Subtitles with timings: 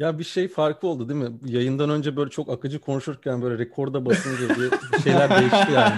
[0.00, 1.38] Ya bir şey farkı oldu değil mi?
[1.44, 4.70] Yayından önce böyle çok akıcı konuşurken böyle rekorda basınca bir
[5.02, 5.94] şeyler değişti yani.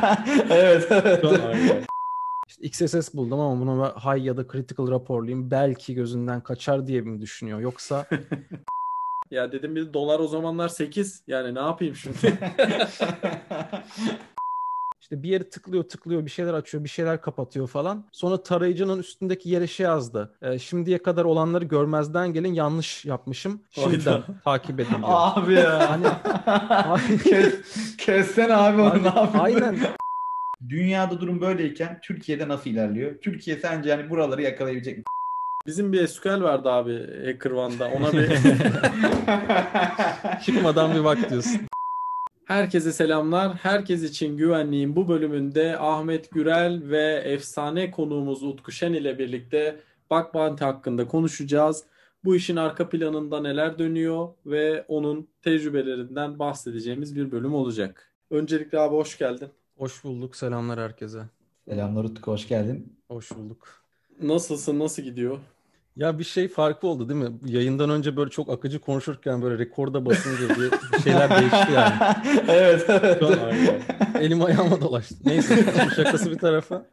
[0.50, 1.20] evet, evet.
[1.20, 1.36] Şu an-
[2.48, 5.50] İşte XSS buldum ama buna high ya da critical raporlayayım.
[5.50, 7.60] Belki gözünden kaçar diye mi düşünüyor?
[7.60, 8.06] Yoksa
[9.30, 11.22] Ya dedim bir dolar o zamanlar 8.
[11.26, 12.38] Yani ne yapayım şimdi?
[15.12, 18.04] işte bir yeri tıklıyor tıklıyor bir şeyler açıyor bir şeyler kapatıyor falan.
[18.12, 20.34] Sonra tarayıcının üstündeki yere şey yazdı.
[20.42, 23.60] E, şimdiye kadar olanları görmezden gelin yanlış yapmışım.
[23.70, 25.08] Şimdiden takip edin diyor.
[25.08, 25.90] abi ya.
[25.90, 26.06] Hani
[27.24, 27.54] Kes,
[27.96, 29.40] kessen abi onu Abi, ne yapayım?
[29.40, 29.78] aynen.
[30.68, 33.18] Dünyada durum böyleyken Türkiye'de nasıl ilerliyor?
[33.20, 35.04] Türkiye sence yani buraları yakalayabilecek mi?
[35.66, 37.88] Bizim bir SQL vardı abi HackerOne'da.
[37.88, 38.28] Ona bir
[40.44, 41.60] Çıkmadan bir bak diyorsun.
[42.44, 43.54] Herkese selamlar.
[43.54, 50.34] Herkes için güvenliğin bu bölümünde Ahmet Gürel ve efsane konuğumuz Utku Şen ile birlikte Bug
[50.34, 51.84] Bounty hakkında konuşacağız.
[52.24, 58.12] Bu işin arka planında neler dönüyor ve onun tecrübelerinden bahsedeceğimiz bir bölüm olacak.
[58.30, 59.48] Öncelikle abi hoş geldin.
[59.76, 60.36] Hoş bulduk.
[60.36, 61.22] Selamlar herkese.
[61.68, 62.96] Selamlar Utku, hoş geldin.
[63.08, 63.68] Hoş bulduk.
[64.22, 64.78] Nasılsın?
[64.78, 65.38] Nasıl gidiyor?
[65.96, 67.38] Ya bir şey farkı oldu değil mi?
[67.46, 71.94] Yayından önce böyle çok akıcı konuşurken böyle rekorda basınca bir bir şeyler değişti yani.
[72.48, 73.18] evet, evet.
[73.18, 75.14] Şu an elim ayağıma dolaştı.
[75.24, 75.64] Neyse
[75.96, 76.86] şakası bir tarafa.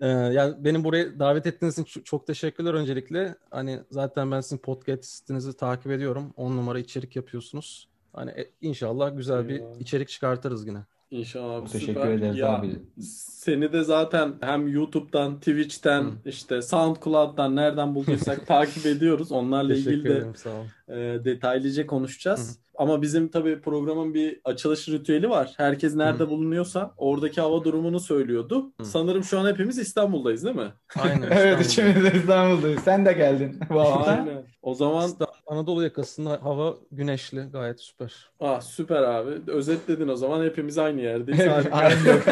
[0.00, 3.34] Ee, yani beni buraya davet ettiğiniz için çok, teşekkürler öncelikle.
[3.50, 6.32] Hani zaten ben sizin podcast'inizi takip ediyorum.
[6.36, 7.88] 10 numara içerik yapıyorsunuz.
[8.12, 10.78] Hani e, inşallah güzel bir içerik çıkartırız yine.
[11.10, 12.08] İnşallah abi Teşekkür süper.
[12.10, 12.76] ederiz Ya, abi.
[13.02, 16.10] Seni de zaten hem YouTube'dan, Twitch'ten, Hı.
[16.24, 19.32] işte SoundCloud'dan nereden bulduysak takip ediyoruz.
[19.32, 20.50] Onlarla ilgili Teşekkür de ederim sağ
[20.94, 22.58] e, detaylıca konuşacağız.
[22.74, 25.52] Ama bizim tabii programın bir açılış ritüeli var.
[25.56, 28.72] Herkes nerede bulunuyorsa oradaki hava durumunu söylüyordu.
[28.80, 28.84] Hı.
[28.84, 30.72] Sanırım şu an hepimiz İstanbul'dayız değil mi?
[30.98, 31.22] Aynen.
[31.30, 31.60] Evet, İstanbul'da.
[31.92, 32.80] içimiz de İstanbul'dayız.
[32.84, 34.10] Sen de geldin bu hafta.
[34.10, 34.42] Aynen.
[34.62, 38.30] O zaman İstanbul, Anadolu yakasında hava güneşli gayet süper.
[38.40, 39.50] ah, süper abi.
[39.50, 41.40] Özetledin o zaman hepimiz aynı yerdeyiz.
[41.40, 42.22] Evet, yok.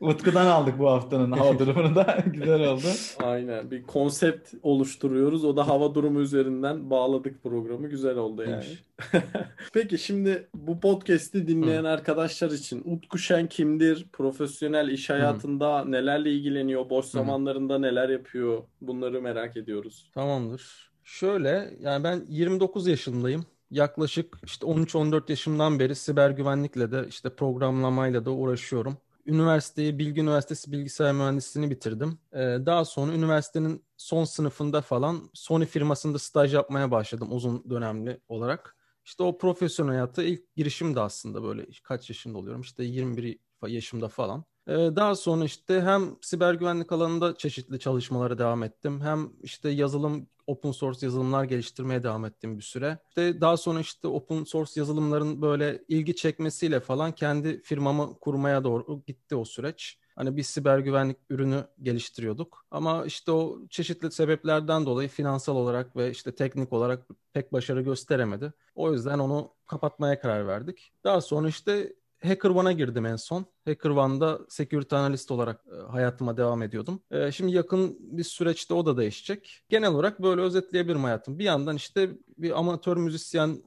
[0.00, 2.18] Utku'dan aldık bu haftanın hava durumunu da.
[2.26, 2.86] Güzel oldu.
[3.22, 3.70] Aynen.
[3.70, 5.44] Bir konsept oluşturuyoruz.
[5.44, 7.88] O da hava durumu üzerinden bağladık programı.
[7.88, 8.64] Güzel oldu yani.
[8.64, 8.84] İyiymiş.
[9.74, 14.06] Peki şimdi bu podcast'i dinleyen arkadaşlar için Utku Şen kimdir?
[14.12, 16.90] Profesyonel iş hayatında nelerle ilgileniyor?
[16.90, 18.62] Boş zamanlarında neler yapıyor?
[18.80, 20.10] Bunları merak ediyoruz.
[20.14, 20.89] Tamamdır.
[21.10, 23.46] Şöyle yani ben 29 yaşındayım.
[23.70, 28.96] Yaklaşık işte 13-14 yaşımdan beri siber güvenlikle de işte programlamayla da uğraşıyorum.
[29.26, 32.18] Üniversiteyi Bilgi Üniversitesi Bilgisayar Mühendisliğini bitirdim.
[32.32, 38.76] Ee, daha sonra üniversitenin son sınıfında falan Sony firmasında staj yapmaya başladım uzun dönemli olarak.
[39.04, 44.08] İşte o profesyonel hayata ilk girişim de aslında böyle kaç yaşında oluyorum işte 21 yaşımda
[44.08, 44.44] falan.
[44.70, 49.00] Ee, Daha sonra işte hem siber güvenlik alanında çeşitli çalışmalara devam ettim.
[49.00, 52.98] Hem işte yazılım, open source yazılımlar geliştirmeye devam ettim bir süre.
[53.08, 59.02] İşte daha sonra işte open source yazılımların böyle ilgi çekmesiyle falan kendi firmamı kurmaya doğru
[59.06, 59.98] gitti o süreç.
[60.16, 62.66] Hani bir siber güvenlik ürünü geliştiriyorduk.
[62.70, 68.52] Ama işte o çeşitli sebeplerden dolayı finansal olarak ve işte teknik olarak pek başarı gösteremedi.
[68.74, 70.92] O yüzden onu kapatmaya karar verdik.
[71.04, 71.92] Daha sonra işte
[72.22, 73.46] HackerOne'a girdim en son.
[73.64, 77.02] HackerOne'da security analist olarak e, hayatıma devam ediyordum.
[77.10, 79.62] E, şimdi yakın bir süreçte o da değişecek.
[79.68, 81.38] Genel olarak böyle özetleyebilirim hayatım.
[81.38, 83.62] Bir yandan işte bir amatör müzisyen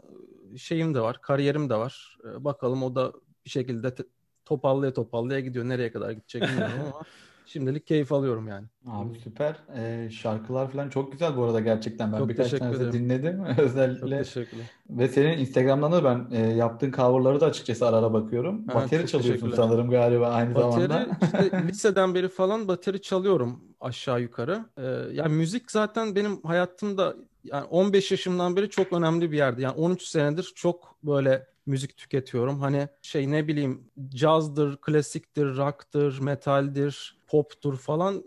[0.53, 2.17] e, şeyim de var, kariyerim de var.
[2.37, 3.13] Bakalım o da
[3.45, 3.95] bir şekilde
[4.45, 5.65] topallaya topallaya gidiyor.
[5.65, 7.03] Nereye kadar gidecek bilmiyorum ama
[7.45, 8.67] şimdilik keyif alıyorum yani.
[8.87, 9.55] Abi süper.
[9.77, 12.13] Ee, şarkılar falan çok güzel bu arada gerçekten.
[12.13, 14.17] Ben Çok birkaç tanesini dinledim Çok özellikle.
[14.17, 14.65] teşekkürler.
[14.89, 18.67] Ve senin Instagram'dan da ben e, yaptığın coverları da açıkçası ara ara bakıyorum.
[18.67, 21.07] Ha, Bateri çok çalıyorsun sanırım galiba aynı Bateri zamanda.
[21.23, 24.65] işte liseden beri falan bateri çalıyorum aşağı yukarı.
[24.77, 24.83] Ee,
[25.13, 29.61] yani müzik zaten benim hayatımda yani 15 yaşımdan beri çok önemli bir yerde.
[29.61, 32.59] Yani 13 senedir çok böyle müzik tüketiyorum.
[32.59, 38.23] Hani şey ne bileyim cazdır, klasiktir, rock'tır, metaldir, pop'tur falan.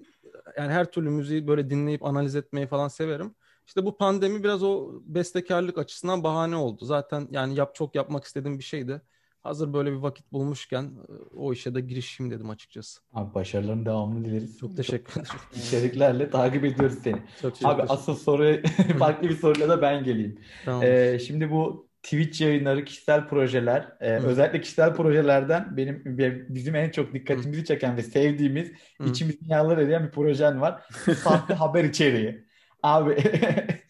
[0.56, 3.34] Yani her türlü müziği böyle dinleyip analiz etmeyi falan severim.
[3.66, 6.84] İşte bu pandemi biraz o bestekarlık açısından bahane oldu.
[6.84, 9.02] Zaten yani yap çok yapmak istediğim bir şeydi.
[9.42, 13.00] Hazır böyle bir vakit bulmuşken e, o işe de girişeyim dedim açıkçası.
[13.14, 14.58] Abi başarıların devamını dileriz.
[14.58, 15.40] Çok teşekkür ederim.
[15.56, 17.22] İçeriklerle takip ediyoruz seni.
[17.42, 18.62] Çok Abi asıl soruya
[18.98, 20.38] farklı bir soruyla da ben geleyim.
[20.64, 20.82] Tamam.
[20.82, 24.26] Ee, şimdi bu Twitch yayınları, kişisel projeler, e, Hı.
[24.26, 29.04] özellikle kişisel projelerden benim be- bizim en çok dikkatimizi çeken ve sevdiğimiz, Hı.
[29.08, 30.82] içimizin yağlar edilen bir projen var.
[31.22, 32.46] Sahte haber içeriği.
[32.82, 33.16] Abi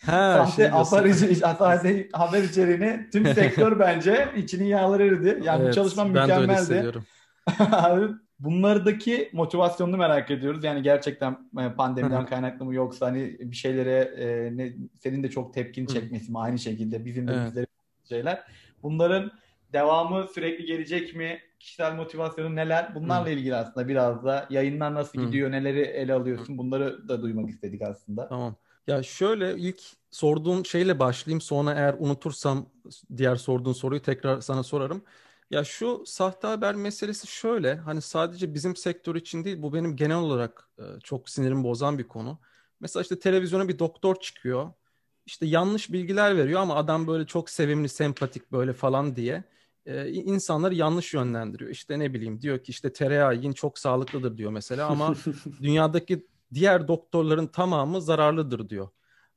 [0.06, 5.40] Ha, sahte şey haber, sahte haber içeriğini tüm sektör bence içinin yağları eridi.
[5.44, 6.98] Yani bu Evet, çalışma ben de öyle mükemmeldi.
[7.60, 8.06] Abi
[8.38, 10.64] Bunlardaki motivasyonunu merak ediyoruz.
[10.64, 15.54] Yani gerçekten e, pandemiden kaynaklı mı yoksa hani bir şeylere e, ne, senin de çok
[15.54, 17.46] tepkin çekmesi mi aynı şekilde bizim de evet.
[17.46, 17.66] bizleri
[18.08, 18.44] şeyler.
[18.82, 19.32] Bunların
[19.72, 21.40] devamı sürekli gelecek mi?
[21.60, 22.94] Kişisel motivasyonu neler?
[22.94, 23.32] Bunlarla Hı.
[23.32, 25.26] ilgili aslında biraz da yayınlar nasıl Hı.
[25.26, 25.52] gidiyor?
[25.52, 26.58] Neleri ele alıyorsun?
[26.58, 28.28] Bunları da duymak istedik aslında.
[28.28, 28.56] Tamam.
[28.86, 31.40] Ya şöyle ilk sorduğun şeyle başlayayım.
[31.40, 32.66] Sonra eğer unutursam
[33.16, 35.04] diğer sorduğun soruyu tekrar sana sorarım.
[35.50, 37.74] Ya şu sahte haber meselesi şöyle.
[37.74, 42.08] Hani sadece bizim sektör için değil bu benim genel olarak e, çok sinirimi bozan bir
[42.08, 42.38] konu.
[42.80, 44.72] Mesela işte televizyona bir doktor çıkıyor.
[45.26, 49.44] İşte yanlış bilgiler veriyor ama adam böyle çok sevimli, sempatik böyle falan diye
[49.86, 51.70] e, insanları yanlış yönlendiriyor.
[51.70, 55.14] İşte ne bileyim diyor ki işte tereyağı yiyin çok sağlıklıdır diyor mesela ama
[55.62, 58.88] dünyadaki diğer doktorların tamamı zararlıdır diyor.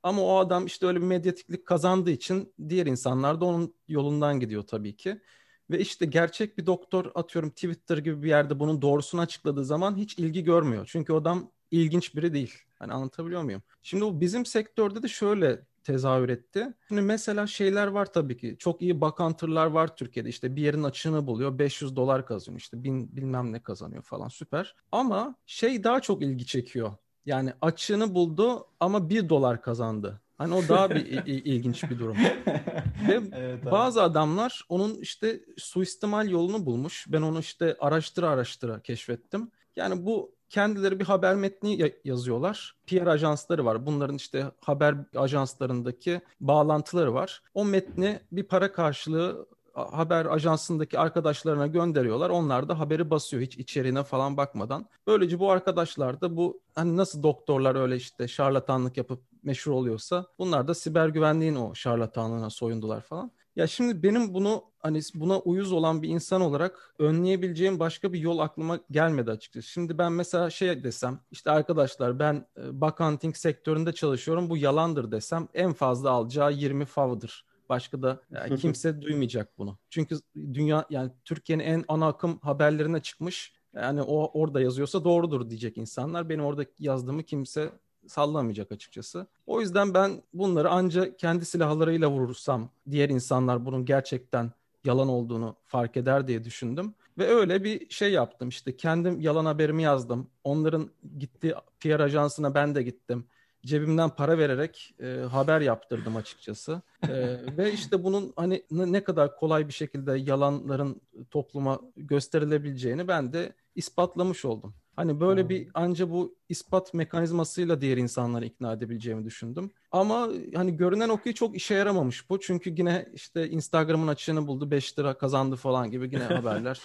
[0.03, 4.63] Ama o adam işte öyle bir medyatiklik kazandığı için diğer insanlar da onun yolundan gidiyor
[4.63, 5.21] tabii ki.
[5.69, 10.19] Ve işte gerçek bir doktor atıyorum Twitter gibi bir yerde bunun doğrusunu açıkladığı zaman hiç
[10.19, 10.85] ilgi görmüyor.
[10.91, 12.53] Çünkü o adam ilginç biri değil.
[12.79, 13.63] Hani anlatabiliyor muyum?
[13.83, 16.73] Şimdi bu bizim sektörde de şöyle tezahür etti.
[16.87, 18.55] Şimdi mesela şeyler var tabii ki.
[18.59, 20.29] Çok iyi bakantırlar var Türkiye'de.
[20.29, 21.59] İşte bir yerin açığını buluyor.
[21.59, 22.59] 500 dolar kazanıyor.
[22.59, 24.75] İşte bin, bilmem ne kazanıyor falan süper.
[24.91, 26.91] Ama şey daha çok ilgi çekiyor.
[27.25, 30.21] Yani açığını buldu ama bir dolar kazandı.
[30.37, 32.17] Hani o daha bir ilginç bir durum.
[33.07, 37.05] Ve evet, bazı adamlar onun işte suistimal yolunu bulmuş.
[37.09, 39.51] Ben onu işte araştıra araştıra keşfettim.
[39.75, 42.75] Yani bu kendileri bir haber metni yazıyorlar.
[42.87, 43.85] PR ajansları var.
[43.85, 47.43] Bunların işte haber ajanslarındaki bağlantıları var.
[47.53, 52.29] O metni bir para karşılığı haber ajansındaki arkadaşlarına gönderiyorlar.
[52.29, 54.89] Onlar da haberi basıyor hiç içeriğine falan bakmadan.
[55.07, 60.67] Böylece bu arkadaşlar da bu hani nasıl doktorlar öyle işte şarlatanlık yapıp meşhur oluyorsa bunlar
[60.67, 63.31] da siber güvenliğin o şarlatanlığına soyundular falan.
[63.59, 68.39] Ya şimdi benim bunu hani buna uyuz olan bir insan olarak önleyebileceğim başka bir yol
[68.39, 69.67] aklıma gelmedi açıkçası.
[69.67, 75.11] Şimdi ben mesela şey desem işte arkadaşlar ben e, bug hunting sektöründe çalışıyorum bu yalandır
[75.11, 77.45] desem en fazla alacağı 20 fav'dır.
[77.69, 79.77] Başka da yani kimse duymayacak bunu.
[79.89, 83.53] Çünkü dünya yani Türkiye'nin en ana akım haberlerine çıkmış.
[83.75, 86.29] Yani o orada yazıyorsa doğrudur diyecek insanlar.
[86.29, 87.71] Benim orada yazdığımı kimse
[88.07, 89.27] sallamayacak açıkçası.
[89.47, 94.51] O yüzden ben bunları ancak kendi silahlarıyla vurursam diğer insanlar bunun gerçekten
[94.83, 96.93] yalan olduğunu fark eder diye düşündüm.
[97.17, 100.27] Ve öyle bir şey yaptım işte kendim yalan haberimi yazdım.
[100.43, 103.25] Onların gitti PR ajansına ben de gittim.
[103.65, 106.81] Cebimden para vererek e, haber yaptırdım açıkçası.
[107.03, 111.01] E, ve işte bunun hani ne kadar kolay bir şekilde yalanların
[111.31, 114.73] topluma gösterilebileceğini ben de ispatlamış oldum.
[114.99, 119.71] Hani böyle bir anca bu ispat mekanizmasıyla diğer insanları ikna edebileceğimi düşündüm.
[119.91, 122.39] Ama hani görünen o çok işe yaramamış bu.
[122.39, 126.81] Çünkü yine işte Instagram'ın açığını buldu 5 lira kazandı falan gibi yine haberler.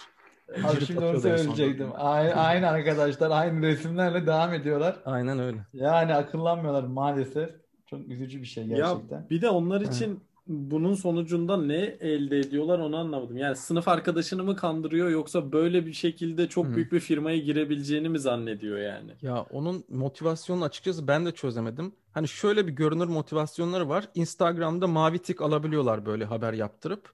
[0.63, 1.89] Abi şimdi onu söyleyecektim.
[1.95, 4.95] Aynı, aynı arkadaşlar aynı resimlerle devam ediyorlar.
[5.05, 5.57] Aynen öyle.
[5.73, 7.49] Yani akıllanmıyorlar maalesef.
[7.85, 9.17] Çok üzücü bir şey gerçekten.
[9.17, 13.37] Ya bir de onlar için bunun sonucunda ne elde ediyorlar onu anlamadım.
[13.37, 16.75] Yani sınıf arkadaşını mı kandırıyor yoksa böyle bir şekilde çok Hı.
[16.75, 19.11] büyük bir firmaya girebileceğini mi zannediyor yani?
[19.21, 21.93] Ya onun motivasyonu açıkçası ben de çözemedim.
[22.11, 24.09] Hani şöyle bir görünür motivasyonları var.
[24.15, 27.13] Instagram'da mavi tik alabiliyorlar böyle haber yaptırıp.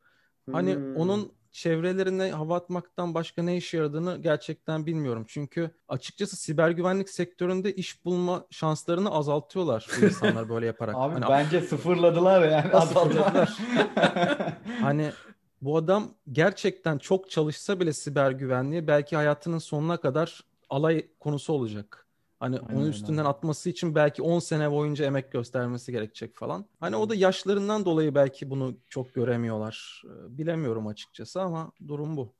[0.51, 0.95] Hani hmm.
[0.95, 5.25] onun çevrelerine hava atmaktan başka ne işe yaradığını gerçekten bilmiyorum.
[5.27, 10.95] Çünkü açıkçası siber güvenlik sektöründe iş bulma şanslarını azaltıyorlar bu insanlar böyle yaparak.
[10.97, 12.73] Abi hani, bence sıfırladılar yani.
[12.73, 13.57] Azalttılar.
[14.81, 15.11] hani
[15.61, 22.07] bu adam gerçekten çok çalışsa bile siber güvenliğe belki hayatının sonuna kadar alay konusu olacak.
[22.41, 23.27] Hani Aynen onun üstünden öyle.
[23.27, 26.65] atması için belki 10 sene boyunca emek göstermesi gerekecek falan.
[26.79, 30.03] Hani o da yaşlarından dolayı belki bunu çok göremiyorlar.
[30.05, 32.33] Ee, bilemiyorum açıkçası ama durum bu.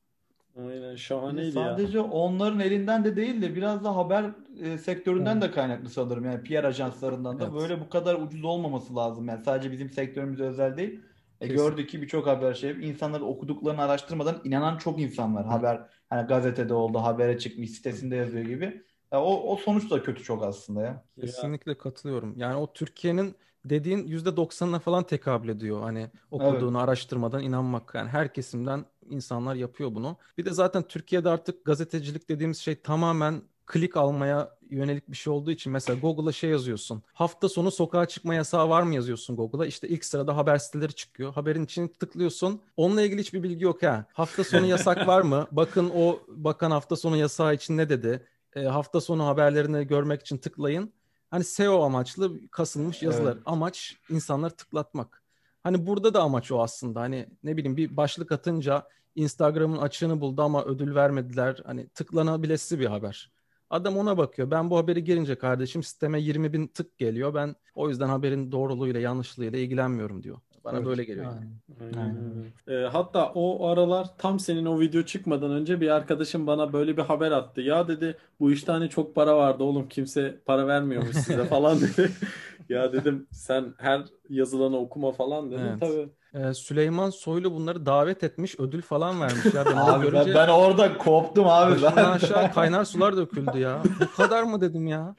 [0.58, 1.78] Aynen şahaneydi Sadece ya.
[1.78, 4.26] Sadece onların elinden de değil de biraz da haber
[4.62, 5.44] e, sektöründen evet.
[5.44, 6.26] de kaynaklı sanırım.
[6.26, 7.54] Yani PR ajanslarından da evet.
[7.54, 9.28] böyle bu kadar ucuz olmaması lazım.
[9.28, 11.00] Yani sadece bizim sektörümüze özel değil.
[11.42, 15.46] E, gördük ki birçok haber şey insanlar okuduklarını araştırmadan inanan çok insan var.
[15.46, 15.50] Hı.
[15.50, 18.84] Haber hani gazetede oldu, habere çıkmış, sitesinde yazıyor gibi.
[19.12, 21.06] Ya o, o sonuç da kötü çok aslında ya.
[21.20, 22.38] Kesinlikle katılıyorum.
[22.38, 25.82] Yani o Türkiye'nin dediğin yüzde doksanına falan tekabül ediyor.
[25.82, 27.92] Hani okuduğunu araştırmadan inanmak.
[27.96, 30.18] Yani her kesimden insanlar yapıyor bunu.
[30.38, 35.52] Bir de zaten Türkiye'de artık gazetecilik dediğimiz şey tamamen klik almaya yönelik bir şey olduğu
[35.52, 37.04] için mesela Google'a şey yazıyorsun.
[37.14, 39.66] Hafta sonu sokağa çıkma yasağı var mı yazıyorsun Google'a.
[39.66, 41.34] İşte ilk sırada haber siteleri çıkıyor.
[41.34, 42.62] Haberin içine tıklıyorsun.
[42.78, 44.06] Onunla ilgili hiçbir bilgi yok ha.
[44.14, 45.48] Hafta sonu yasak var mı?
[45.52, 48.28] Bakın o bakan hafta sonu yasağı için ne dedi?
[48.56, 50.94] E, hafta sonu haberlerini görmek için tıklayın.
[51.32, 53.34] Hani SEO amaçlı kasılmış yazılar.
[53.34, 53.44] Evet.
[53.46, 55.24] Amaç insanları tıklatmak.
[55.64, 57.02] Hani burada da amaç o aslında.
[57.02, 61.62] Hani ne bileyim bir başlık atınca Instagram'ın açığını buldu ama ödül vermediler.
[61.66, 63.32] Hani tıklanabilesi bir haber.
[63.70, 64.52] Adam ona bakıyor.
[64.52, 67.34] Ben bu haberi girince kardeşim sisteme 20 bin tık geliyor.
[67.34, 70.38] Ben o yüzden haberin doğruluğuyla yanlışlığıyla ilgilenmiyorum diyor.
[70.64, 71.26] Bana evet, böyle geliyor.
[71.26, 71.48] Yani.
[71.82, 71.98] Aynen.
[71.98, 72.54] Aynen.
[72.68, 77.02] E, hatta o aralar tam senin o video çıkmadan önce bir arkadaşım bana böyle bir
[77.02, 77.62] haber attı.
[77.62, 82.12] Ya dedi bu işte hani çok para vardı oğlum kimse para vermiyormuş size falan dedi.
[82.70, 85.80] ya dedim sen her yazılanı okuma falan dedim.
[85.80, 85.80] Evet.
[85.80, 89.66] Tabii ee, Süleyman Soylu bunları davet etmiş, ödül falan vermiş ya.
[89.66, 91.82] Ben abi görünce, ben, ben orada koptum abi.
[91.82, 92.04] Ben.
[92.04, 93.84] aşağı kaynar sular döküldü ya.
[94.00, 95.16] Bu kadar mı dedim ya.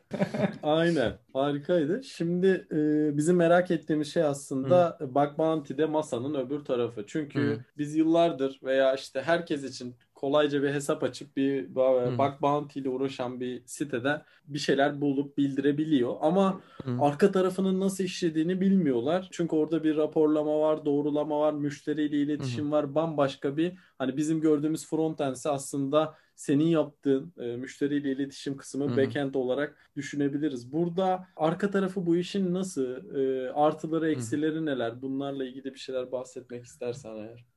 [0.63, 1.13] Aynen.
[1.33, 2.05] Harikaydı.
[2.05, 2.77] Şimdi e,
[3.17, 5.15] bizim merak ettiğimiz şey aslında Hı.
[5.15, 7.05] Bug Bounty'de masanın öbür tarafı.
[7.07, 7.59] Çünkü Hı.
[7.79, 11.75] biz yıllardır veya işte herkes için kolayca bir hesap açıp bir
[12.19, 16.17] bug bounty ile uğraşan bir siteden bir şeyler bulup bildirebiliyor.
[16.21, 17.03] Ama hmm.
[17.03, 19.29] arka tarafının nasıl işlediğini bilmiyorlar.
[19.31, 22.73] Çünkü orada bir raporlama var, doğrulama var, müşteriyle iletişim hmm.
[22.73, 22.95] var.
[22.95, 28.97] Bambaşka bir hani bizim gördüğümüz frontend'si aslında senin yaptığın e, müşteriyle iletişim kısmı hmm.
[28.97, 30.73] backend olarak düşünebiliriz.
[30.73, 34.67] Burada arka tarafı bu işin nasıl, e, artıları, eksileri hmm.
[34.67, 35.03] neler?
[35.03, 37.52] Bunlarla ilgili bir şeyler bahsetmek istersen eğer.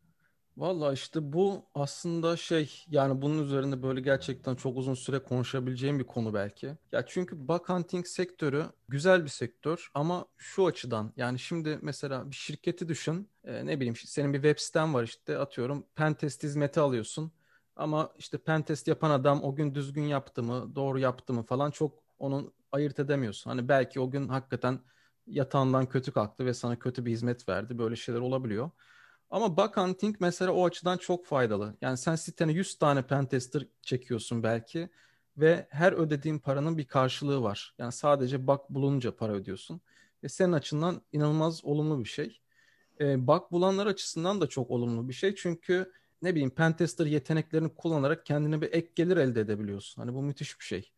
[0.58, 6.04] Valla işte bu aslında şey yani bunun üzerinde böyle gerçekten çok uzun süre konuşabileceğim bir
[6.04, 6.78] konu belki.
[6.92, 12.36] Ya çünkü bug hunting sektörü güzel bir sektör ama şu açıdan yani şimdi mesela bir
[12.36, 17.32] şirketi düşün e, ne bileyim senin bir web siten var işte atıyorum pentest hizmeti alıyorsun
[17.76, 22.04] ama işte pentest yapan adam o gün düzgün yaptı mı doğru yaptı mı falan çok
[22.20, 23.50] onun ayırt edemiyorsun.
[23.50, 24.80] Hani belki o gün hakikaten
[25.28, 28.72] yatağından kötü kalktı ve sana kötü bir hizmet verdi böyle şeyler olabiliyor.
[29.30, 31.78] Ama bug hunting mesela o açıdan çok faydalı.
[31.82, 34.90] Yani sen sitene 100 tane pentester çekiyorsun belki
[35.38, 37.76] ve her ödediğin paranın bir karşılığı var.
[37.78, 39.82] Yani sadece bug bulunca para ödüyorsun.
[40.24, 42.42] Ve senin açından inanılmaz olumlu bir şey.
[43.00, 45.36] E, bug bulanlar açısından da çok olumlu bir şey.
[45.36, 45.92] Çünkü
[46.22, 50.02] ne bileyim pentester yeteneklerini kullanarak kendine bir ek gelir elde edebiliyorsun.
[50.02, 50.92] Hani bu müthiş bir şey.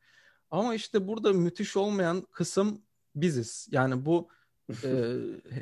[0.51, 2.81] Ama işte burada müthiş olmayan kısım
[3.15, 3.67] biziz.
[3.72, 4.29] Yani bu
[4.70, 5.16] e,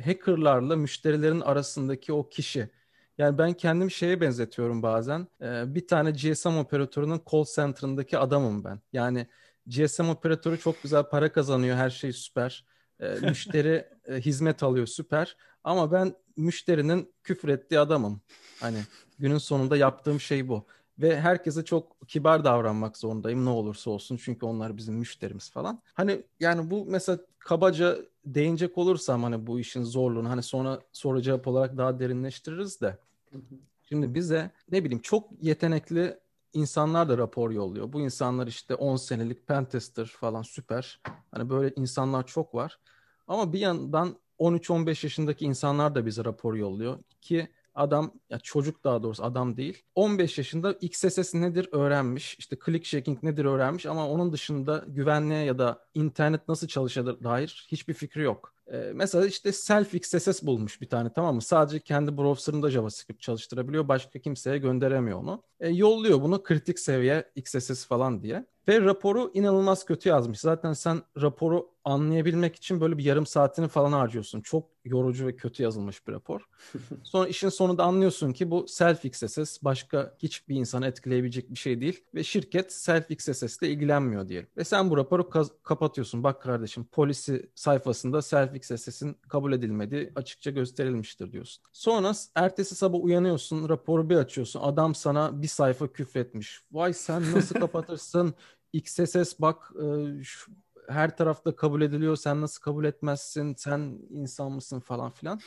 [0.06, 2.70] hackerlarla müşterilerin arasındaki o kişi.
[3.18, 5.28] Yani ben kendim şeye benzetiyorum bazen.
[5.42, 8.80] E, bir tane GSM operatörünün call center'ındaki adamım ben.
[8.94, 9.28] Yani
[9.68, 12.66] GSM operatörü çok güzel para kazanıyor, her şey süper.
[13.00, 15.38] E, müşteri e, hizmet alıyor, süper.
[15.64, 18.22] Ama ben müşterinin küfür ettiği adamım.
[18.60, 18.78] Hani
[19.20, 20.68] günün sonunda yaptığım şey bu.
[21.00, 24.18] Ve herkese çok kibar davranmak zorundayım ne olursa olsun.
[24.18, 25.82] Çünkü onlar bizim müşterimiz falan.
[25.94, 31.48] Hani yani bu mesela kabaca değinecek olursam hani bu işin zorluğunu hani sonra soru cevap
[31.48, 32.98] olarak daha derinleştiririz de.
[33.90, 36.20] Şimdi bize ne bileyim çok yetenekli
[36.54, 37.94] insanlar da rapor yolluyor.
[37.94, 41.02] Bu insanlar işte 10 senelik pentester falan süper.
[41.32, 42.80] Hani böyle insanlar çok var.
[43.28, 49.04] Ama bir yandan 13-15 yaşındaki insanlar da bize rapor yolluyor ki Adam ya çocuk daha
[49.04, 49.84] doğrusu adam değil.
[49.96, 52.36] 15 yaşında XSS nedir öğrenmiş.
[52.40, 57.68] İşte click checking nedir öğrenmiş ama onun dışında güvenliğe ya da internet nasıl çalışır dair
[57.72, 58.56] hiçbir fikri yok.
[58.74, 61.42] Ee, mesela işte self XSS bulmuş bir tane tamam mı?
[61.42, 63.88] Sadece kendi browser'ında JavaScript çalıştırabiliyor.
[63.88, 65.44] Başka kimseye gönderemiyor onu.
[65.60, 68.46] E, yolluyor bunu kritik seviye XSS falan diye.
[68.68, 70.40] Ve raporu inanılmaz kötü yazmış.
[70.40, 74.42] Zaten sen raporu anlayabilmek için böyle bir yarım saatini falan harcıyorsun.
[74.42, 76.42] Çok yorucu ve kötü yazılmış bir rapor.
[77.04, 82.04] Sonra işin sonunda anlıyorsun ki bu self XSS başka hiçbir insanı etkileyebilecek bir şey değil
[82.16, 84.50] ve şirket self XSS ile ilgilenmiyor diyelim.
[84.58, 85.30] Ve sen bu raporu
[85.64, 86.24] kapatıyorsun.
[86.24, 91.64] Bak kardeşim polisi sayfasında self XSS'in kabul edilmediği açıkça gösterilmiştir diyorsun.
[91.74, 94.60] Sonra ertesi sabah uyanıyorsun, raporu bir açıyorsun.
[94.60, 96.62] Adam sana bir sayfa küfretmiş.
[96.72, 98.34] Vay sen nasıl kapatırsın?
[98.78, 100.52] XSS bak e, şu,
[100.90, 102.16] her tarafta kabul ediliyor.
[102.16, 103.56] Sen nasıl kabul etmezsin?
[103.58, 105.40] Sen insan mısın falan filan.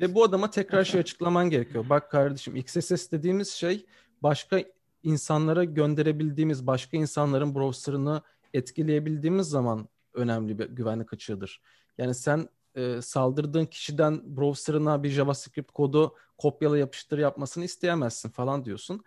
[0.00, 1.84] Ve bu adama tekrar şey açıklaman gerekiyor.
[1.88, 3.86] Bak kardeşim XSS dediğimiz şey
[4.22, 4.64] başka
[5.02, 8.22] insanlara gönderebildiğimiz, başka insanların browser'ını
[8.54, 11.62] etkileyebildiğimiz zaman önemli bir güvenlik açığıdır.
[11.98, 19.04] Yani sen e, saldırdığın kişiden browser'ına bir JavaScript kodu kopyala yapıştır yapmasını isteyemezsin falan diyorsun.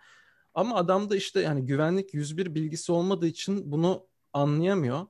[0.56, 5.06] Ama adam da işte yani güvenlik 101 bilgisi olmadığı için bunu anlayamıyor.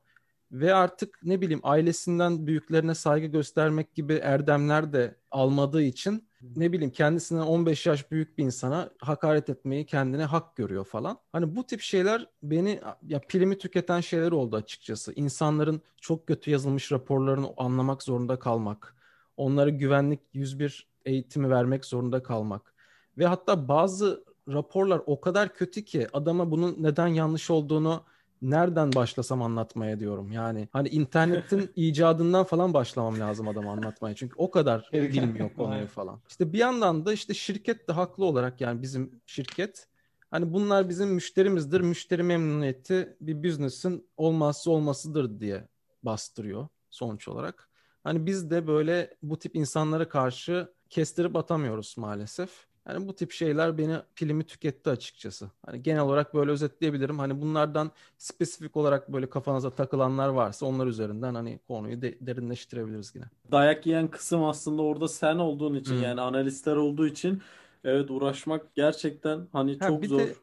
[0.53, 6.93] Ve artık ne bileyim ailesinden büyüklerine saygı göstermek gibi erdemler de almadığı için ne bileyim
[6.93, 11.19] kendisinden 15 yaş büyük bir insana hakaret etmeyi kendine hak görüyor falan.
[11.33, 15.13] Hani bu tip şeyler beni ya pilimi tüketen şeyler oldu açıkçası.
[15.17, 18.97] İnsanların çok kötü yazılmış raporlarını anlamak zorunda kalmak.
[19.37, 22.75] Onlara güvenlik 101 eğitimi vermek zorunda kalmak.
[23.19, 28.05] Ve hatta bazı raporlar o kadar kötü ki adama bunun neden yanlış olduğunu
[28.43, 30.33] nereden başlasam anlatmaya diyorum.
[30.33, 34.15] Yani hani internetin icadından falan başlamam lazım adamı anlatmaya.
[34.15, 36.21] Çünkü o kadar bilmiyor konuyu falan.
[36.29, 39.89] İşte bir yandan da işte şirket de haklı olarak yani bizim şirket
[40.31, 41.81] hani bunlar bizim müşterimizdir.
[41.81, 45.69] Müşteri memnuniyeti bir business'ın olmazsa olmasıdır diye
[46.03, 47.69] bastırıyor sonuç olarak.
[48.05, 52.67] Hani biz de böyle bu tip insanlara karşı kestirip atamıyoruz maalesef.
[52.89, 55.51] Yani bu tip şeyler beni pilimi tüketti açıkçası.
[55.67, 57.19] Hani genel olarak böyle özetleyebilirim.
[57.19, 63.25] Hani bunlardan spesifik olarak böyle kafanıza takılanlar varsa onlar üzerinden hani konuyu de, derinleştirebiliriz yine.
[63.53, 66.03] Dayak yiyen kısım aslında orada sen olduğun için hmm.
[66.03, 67.43] yani analistler olduğu için
[67.85, 70.19] evet uğraşmak gerçekten hani ha, çok bir zor.
[70.19, 70.35] De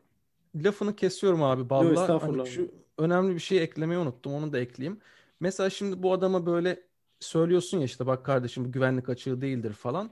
[0.56, 2.08] lafını kesiyorum abi balla.
[2.08, 4.34] Yok, hani şu önemli bir şey eklemeyi unuttum.
[4.34, 5.00] Onu da ekleyeyim.
[5.40, 6.84] Mesela şimdi bu adama böyle
[7.20, 10.12] söylüyorsun ya işte bak kardeşim bu güvenlik açığı değildir falan.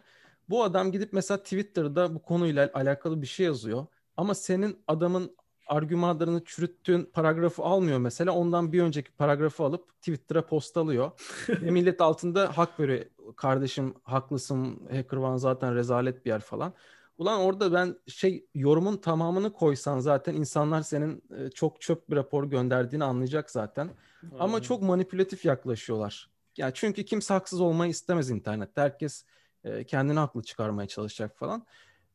[0.52, 3.86] Bu adam gidip mesela Twitter'da bu konuyla alakalı bir şey yazıyor.
[4.18, 5.36] Ama senin adamın
[5.68, 8.32] argümanlarını çürüttüğün paragrafı almıyor mesela.
[8.32, 11.12] Ondan bir önceki paragrafı alıp Twitter'a postalıyor.
[11.50, 13.06] Ve millet altında hak veriyor.
[13.36, 14.88] Kardeşim haklısın.
[14.92, 16.74] HackerOne zaten rezalet bir yer falan.
[17.18, 22.44] Ulan orada ben şey yorumun tamamını koysan zaten insanlar senin e, çok çöp bir rapor
[22.44, 23.90] gönderdiğini anlayacak zaten.
[24.20, 24.30] Hmm.
[24.40, 26.30] Ama çok manipülatif yaklaşıyorlar.
[26.58, 28.82] Yani çünkü kimse haksız olmayı istemez internette.
[28.82, 29.26] Herkes
[29.64, 31.66] e, kendini haklı çıkarmaya çalışacak falan.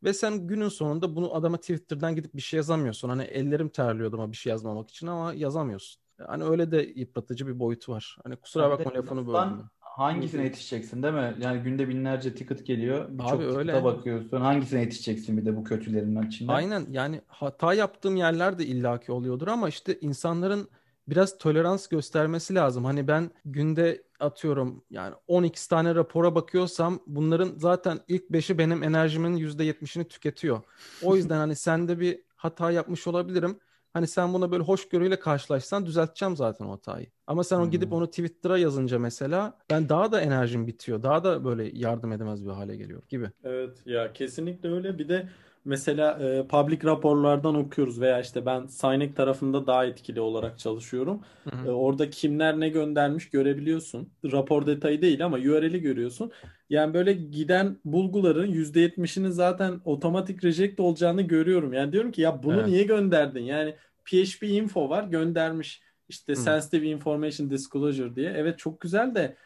[0.05, 3.09] Ve sen günün sonunda bunu adama Twitter'dan gidip bir şey yazamıyorsun.
[3.09, 6.03] Hani ellerim terliyordu ama bir şey yazmamak için ama yazamıyorsun.
[6.27, 8.19] Hani öyle de yıpratıcı bir boyutu var.
[8.25, 9.65] Hani kusura bakma lafını böldüm.
[9.81, 11.35] Hangisine yetişeceksin değil mi?
[11.41, 13.09] Yani günde binlerce ticket geliyor.
[13.09, 14.41] Birçok ticket'a bakıyorsun.
[14.41, 16.53] Hangisine yetişeceksin bir de bu kötülerin içinde?
[16.53, 20.69] Aynen yani hata yaptığım yerler de illaki oluyordur ama işte insanların
[21.09, 22.85] biraz tolerans göstermesi lazım.
[22.85, 29.37] Hani ben günde atıyorum yani 12 tane rapora bakıyorsam bunların zaten ilk 5'i benim enerjimin
[29.37, 30.63] %70'ini tüketiyor.
[31.03, 33.59] O yüzden hani sende bir hata yapmış olabilirim.
[33.93, 37.07] Hani sen buna böyle hoşgörüyle karşılaşsan düzelteceğim zaten o hatayı.
[37.27, 37.97] Ama sen o gidip hmm.
[37.97, 41.03] onu Twitter'a yazınca mesela ben daha da enerjim bitiyor.
[41.03, 43.31] Daha da böyle yardım edemez bir hale geliyor gibi.
[43.45, 44.99] Evet ya kesinlikle öyle.
[44.99, 45.29] Bir de
[45.67, 51.21] mesela e, public raporlardan okuyoruz veya işte ben Synek tarafında daha etkili olarak çalışıyorum.
[51.45, 51.69] Hı hı.
[51.69, 54.09] E, orada kimler ne göndermiş görebiliyorsun.
[54.25, 56.33] Rapor detayı değil ama URL'i görüyorsun.
[56.71, 61.73] Yani böyle giden bulguların %70'inin zaten otomatik reject olacağını görüyorum.
[61.73, 62.67] Yani diyorum ki ya bunu evet.
[62.67, 63.43] niye gönderdin?
[63.43, 63.75] Yani
[64.05, 65.83] PHP info var göndermiş.
[66.09, 66.37] İşte Hı.
[66.37, 68.33] sensitive information disclosure diye.
[68.37, 69.37] Evet çok güzel de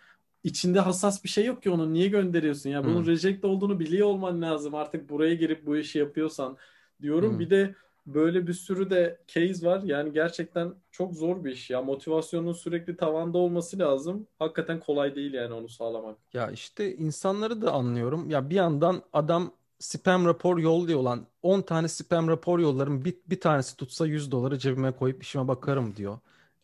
[0.45, 3.07] içinde hassas bir şey yok ki onun niye gönderiyorsun ya bunun hmm.
[3.07, 6.57] reject olduğunu biliyor olman lazım artık buraya girip bu işi yapıyorsan
[7.03, 7.33] diyorum.
[7.33, 7.39] Hmm.
[7.39, 7.75] Bir de
[8.07, 9.83] böyle bir sürü de case var.
[9.83, 11.83] Yani gerçekten çok zor bir iş ya.
[11.83, 14.27] Motivasyonun sürekli tavanda olması lazım.
[14.39, 16.19] Hakikaten kolay değil yani onu sağlamak.
[16.33, 18.31] Ya işte insanları da anlıyorum.
[18.31, 23.41] Ya bir yandan adam spam rapor yolluyor olan 10 tane spam rapor yollarım bir, bir
[23.41, 26.19] tanesi tutsa 100 doları cebime koyup işime bakarım diyor.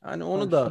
[0.07, 0.71] Yani onu da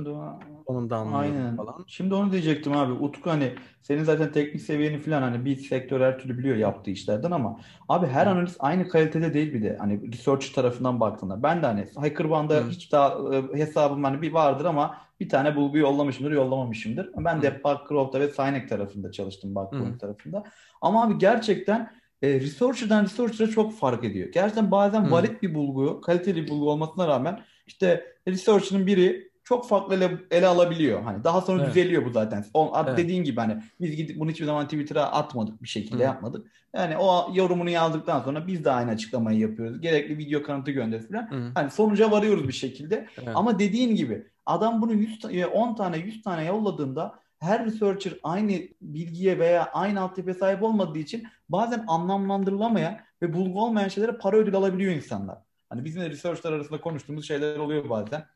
[0.65, 1.56] onun da anlıyorum Aynen.
[1.56, 1.86] falan.
[1.88, 2.93] Şimdi onu diyecektim abi.
[2.93, 7.32] Utku hani senin zaten teknik seviyeni falan hani bir sektör her türlü biliyor yaptığı işlerden
[7.32, 9.78] ama abi her analiz aynı kalitede değil bir de.
[9.80, 11.43] Hani research tarafından baktığında.
[11.43, 12.69] Ben de hani HackerOne'da Hı.
[12.69, 17.10] hiç daha e, hesabım hani bir vardır ama bir tane bulgu yollamışımdır, yollamamışımdır.
[17.17, 20.43] Ben de Backcroft'ta ve Synek tarafında çalıştım Backcroft tarafında.
[20.82, 24.30] Ama abi gerçekten e, researcher'dan researcher'a çok fark ediyor.
[24.32, 25.12] Gerçekten bazen Hı.
[25.12, 30.47] valid bir bulgu, kaliteli bir bulgu olmasına rağmen işte researcher'ın biri çok farklı ele, ele
[30.47, 31.01] alabiliyor.
[31.01, 31.69] Hani daha sonra evet.
[31.69, 32.45] düzeliyor bu zaten.
[32.54, 32.97] O, evet.
[32.97, 36.04] Dediğin gibi hani biz gidip bunu hiçbir zaman Twitter'a atmadık bir şekilde Hı.
[36.04, 36.47] yapmadık.
[36.75, 39.82] Yani o yorumunu yazdıktan sonra biz de aynı açıklamayı yapıyoruz.
[39.82, 41.32] Gerekli video kanıtı gönderiyoruz falan.
[41.32, 41.51] Hı.
[41.56, 43.08] Hani sonuca varıyoruz bir şekilde.
[43.17, 43.30] Evet.
[43.36, 48.51] Ama dediğin gibi adam bunu 100 10 tane 100 tane yolladığında her researcher aynı
[48.82, 54.56] bilgiye veya aynı altyapıya sahip olmadığı için bazen anlamlandırılamayan ve bulgu olmayan şeylere para ödül
[54.56, 55.38] alabiliyor insanlar.
[55.69, 58.28] Hani bizim de researchlar arasında konuştuğumuz şeyler oluyor bazen.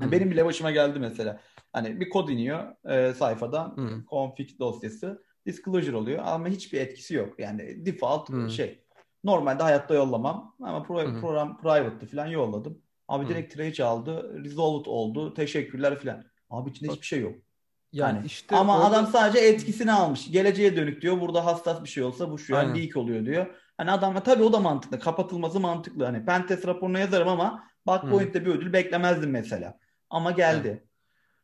[0.00, 1.40] Yani benim bile başıma geldi mesela.
[1.72, 4.04] Hani bir kod iniyor e, sayfadan hmm.
[4.04, 7.40] config dosyası disclosure oluyor ama hiçbir etkisi yok.
[7.40, 8.50] Yani default hmm.
[8.50, 8.84] şey.
[9.24, 12.82] Normalde hayatta yollamam ama pro- program private'dı falan yolladım.
[13.08, 13.30] Abi hmm.
[13.30, 16.24] direkt trace aldı, resolved oldu, teşekkürler falan.
[16.50, 17.34] Abi içinde hiçbir şey yok.
[17.92, 18.86] Yani hani, işte ama orada...
[18.86, 20.30] adam sadece etkisini almış.
[20.30, 21.20] Geleceğe dönük diyor.
[21.20, 23.46] Burada hassas bir şey olsa bu şu an leak oluyor diyor.
[23.80, 24.98] Hani adam tabii o da mantıklı.
[24.98, 26.04] Kapatılması mantıklı.
[26.04, 29.78] Hani pentest raporuna yazarım ama Bugpoint'te bir ödül beklemezdim mesela.
[30.10, 30.68] Ama geldi.
[30.68, 30.82] Evet.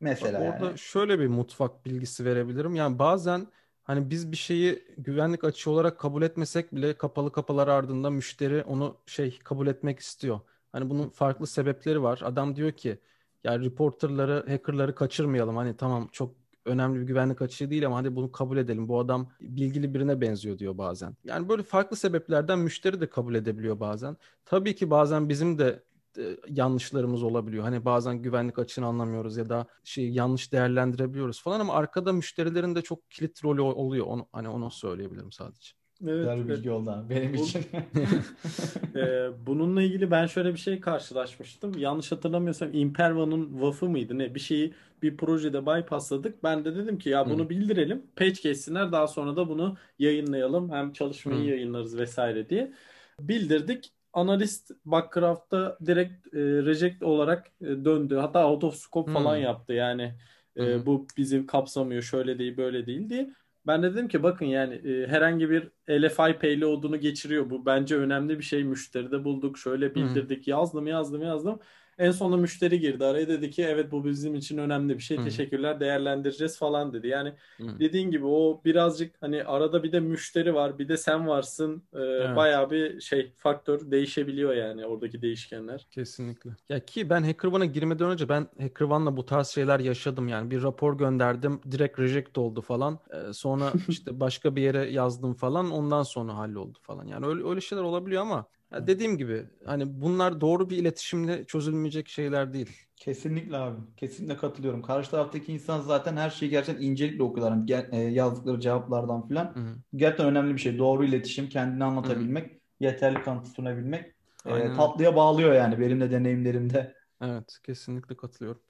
[0.00, 0.78] Mesela Bak, orada yani.
[0.78, 2.74] şöyle bir mutfak bilgisi verebilirim.
[2.74, 3.46] Yani bazen
[3.84, 8.96] hani biz bir şeyi güvenlik açığı olarak kabul etmesek bile kapalı kapılar ardında müşteri onu
[9.06, 10.40] şey kabul etmek istiyor.
[10.72, 12.20] Hani bunun farklı sebepleri var.
[12.24, 12.98] Adam diyor ki
[13.44, 15.56] ya reporterları, hackerları kaçırmayalım.
[15.56, 16.34] Hani tamam çok
[16.66, 18.88] önemli bir güvenlik açığı değil ama hadi bunu kabul edelim.
[18.88, 21.16] Bu adam bilgili birine benziyor diyor bazen.
[21.24, 24.16] Yani böyle farklı sebeplerden müşteri de kabul edebiliyor bazen.
[24.44, 25.82] Tabii ki bazen bizim de
[26.18, 27.64] e, yanlışlarımız olabiliyor.
[27.64, 32.82] Hani bazen güvenlik açığını anlamıyoruz ya da şey yanlış değerlendirebiliyoruz falan ama arkada müşterilerin de
[32.82, 34.06] çok kilit rolü oluyor.
[34.06, 35.75] Onu hani onu söyleyebilirim sadece.
[36.04, 37.66] Evet, Güzel bir bilgi oldu abi benim Bu, için.
[38.96, 41.78] ee, bununla ilgili ben şöyle bir şey karşılaşmıştım.
[41.78, 44.34] Yanlış hatırlamıyorsam Imperva'nın WAF'ı mıydı ne?
[44.34, 46.42] Bir şeyi bir projede bypassladık.
[46.44, 47.48] Ben de dedim ki ya bunu Hı.
[47.48, 48.06] bildirelim.
[48.16, 50.70] Patch geçsinler daha sonra da bunu yayınlayalım.
[50.70, 51.50] Hem çalışmayı Hı.
[51.50, 52.72] yayınlarız vesaire diye.
[53.20, 53.92] Bildirdik.
[54.12, 58.16] Analist Backcraft'ta direkt e, reject olarak e, döndü.
[58.16, 59.72] Hatta out of scope falan yaptı.
[59.72, 60.14] Yani
[60.56, 63.30] e, bu bizi kapsamıyor şöyle değil böyle değil diye.
[63.66, 67.50] Ben de dedim ki bakın yani e, herhangi bir LFI payload'unu geçiriyor.
[67.50, 68.64] Bu bence önemli bir şey.
[68.64, 69.58] Müşteride bulduk.
[69.58, 70.46] Şöyle bildirdik.
[70.46, 70.50] Hı.
[70.50, 71.60] Yazdım yazdım yazdım.
[71.98, 75.18] En sonunda müşteri girdi araya dedi ki evet bu bizim için önemli bir şey.
[75.18, 75.24] Hı.
[75.24, 77.08] Teşekkürler değerlendireceğiz falan dedi.
[77.08, 77.78] Yani Hı.
[77.78, 81.82] dediğin gibi o birazcık hani arada bir de müşteri var bir de sen varsın.
[81.92, 82.36] Ee, evet.
[82.36, 85.86] Bayağı bir şey faktör değişebiliyor yani oradaki değişkenler.
[85.90, 86.50] Kesinlikle.
[86.68, 90.50] Ya ki ben HackerOne'a girmeden önce ben HackerOne'la bu tarz şeyler yaşadım yani.
[90.50, 92.98] Bir rapor gönderdim direkt reject oldu falan.
[93.10, 97.06] Ee, sonra işte başka bir yere yazdım falan ondan sonra halloldu falan.
[97.06, 102.08] Yani öyle, öyle şeyler olabiliyor ama ya dediğim gibi hani bunlar doğru bir iletişimle çözülmeyecek
[102.08, 102.86] şeyler değil.
[102.96, 103.80] Kesinlikle abi.
[103.96, 104.82] Kesinlikle katılıyorum.
[104.82, 107.58] Karşı taraftaki insan zaten her şeyi gerçekten incelikle okuyorlar.
[107.68, 109.54] Yani e, yazdıkları cevaplardan filan.
[109.96, 110.78] Gerçekten önemli bir şey.
[110.78, 112.58] Doğru iletişim, kendini anlatabilmek, Hı-hı.
[112.80, 114.14] yeterli kanıt sunabilmek.
[114.46, 116.94] E, tatlıya bağlıyor yani benim de deneyimlerimde.
[117.22, 118.62] Evet, kesinlikle katılıyorum.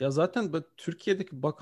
[0.00, 1.58] Ya zaten Türkiye'deki bug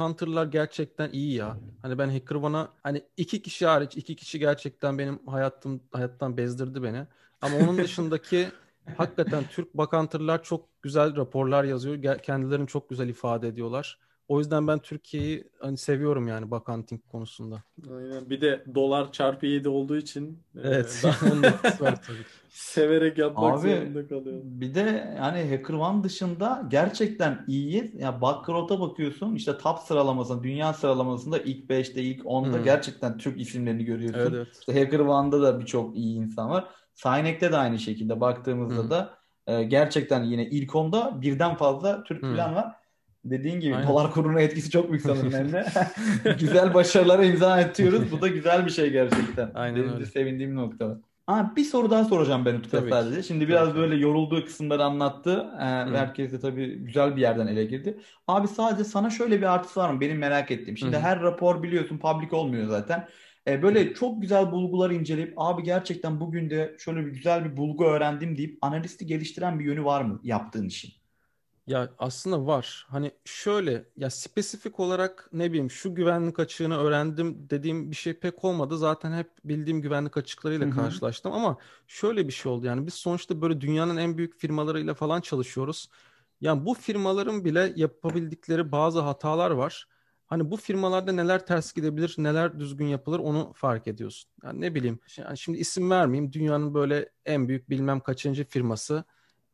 [0.51, 1.57] gerçekten iyi ya.
[1.83, 7.07] Hani ben HackerOne'a hani iki kişi hariç iki kişi gerçekten benim hayatım hayattan bezdirdi beni.
[7.45, 8.49] Ama onun dışındaki
[8.97, 12.19] hakikaten Türk bakantırlar çok güzel raporlar yazıyor.
[12.19, 13.99] Kendilerini çok güzel ifade ediyorlar.
[14.29, 17.63] O yüzden ben Türkiye'yi hani seviyorum yani bakanting konusunda.
[17.91, 18.31] Aynen.
[18.31, 21.05] Bir de dolar çarpı 7 olduğu için e, evet.
[21.05, 21.95] E.
[22.49, 24.41] Severek yapmak Abi, zorunda kalıyor.
[24.45, 27.95] Bir de yani HackerOne dışında gerçekten iyiyiz.
[27.95, 32.65] Ya yani Backroad'a bakıyorsun işte top sıralamasında, dünya sıralamasında ilk 5'te, ilk 10'da hmm.
[32.65, 34.21] gerçekten Türk isimlerini görüyorsun.
[34.21, 34.49] Evet, evet.
[34.61, 36.69] İşte HackerOne'da da birçok iyi insan var.
[36.95, 38.91] Sinek'te de aynı şekilde baktığımızda Hı.
[38.91, 42.35] da e, gerçekten yine ilk onda birden fazla Türk Hı.
[42.35, 42.73] plan var.
[43.25, 43.89] Dediğin gibi Aynen.
[43.89, 45.65] dolar kuruna etkisi çok büyük sanırım hem
[46.39, 48.13] güzel başarılara imza atıyoruz.
[48.13, 49.51] Bu da güzel bir şey gerçekten.
[49.55, 50.01] Aynen Benim öyle.
[50.01, 50.99] de sevindiğim nokta var.
[51.27, 53.23] Aa, bir soru daha soracağım ben Utku sadece.
[53.23, 53.79] Şimdi biraz tabii.
[53.79, 55.47] böyle yorulduğu kısımları anlattı.
[55.61, 55.65] Ee,
[55.99, 57.99] herkes de tabii güzel bir yerden ele girdi.
[58.29, 60.01] Abi sadece sana şöyle bir artısı var mı?
[60.01, 60.77] Benim merak ettiğim.
[60.79, 61.01] Şimdi Hı.
[61.01, 63.09] her rapor biliyorsun public olmuyor zaten.
[63.49, 67.85] E, böyle çok güzel bulgular inceleyip abi gerçekten bugün de şöyle bir güzel bir bulgu
[67.85, 70.93] öğrendim deyip analisti geliştiren bir yönü var mı yaptığın işin?
[71.67, 72.87] Ya aslında var.
[72.89, 78.45] Hani şöyle ya spesifik olarak ne bileyim şu güvenlik açığını öğrendim dediğim bir şey pek
[78.45, 78.79] olmadı.
[78.79, 80.75] Zaten hep bildiğim güvenlik açıklarıyla Hı-hı.
[80.77, 82.67] karşılaştım ama şöyle bir şey oldu.
[82.67, 85.89] Yani biz sonuçta böyle dünyanın en büyük firmalarıyla falan çalışıyoruz.
[86.41, 89.89] Yani bu firmaların bile yapabildikleri bazı hatalar var.
[90.27, 94.31] Hani bu firmalarda neler ters gidebilir, neler düzgün yapılır onu fark ediyorsun.
[94.45, 96.33] Yani ne bileyim, yani şimdi isim vermeyeyim.
[96.33, 99.05] Dünyanın böyle en büyük bilmem kaçıncı firması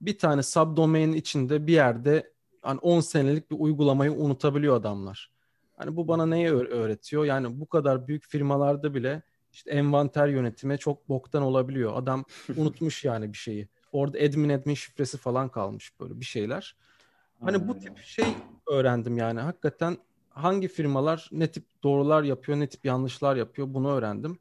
[0.00, 5.30] bir tane subdomain içinde bir yerde hani 10 senelik bir uygulamayı unutabiliyor adamlar.
[5.76, 7.24] Hani bu bana neyi öğretiyor?
[7.24, 11.92] Yani bu kadar büyük firmalarda bile işte envanter yönetimi çok boktan olabiliyor.
[11.96, 12.24] Adam
[12.56, 13.68] unutmuş yani bir şeyi.
[13.92, 16.76] Orada admin admin şifresi falan kalmış böyle bir şeyler.
[17.40, 18.26] Hani bu tip şey
[18.68, 19.40] öğrendim yani.
[19.40, 19.98] Hakikaten
[20.30, 24.38] hangi firmalar ne tip doğrular yapıyor, ne tip yanlışlar yapıyor bunu öğrendim.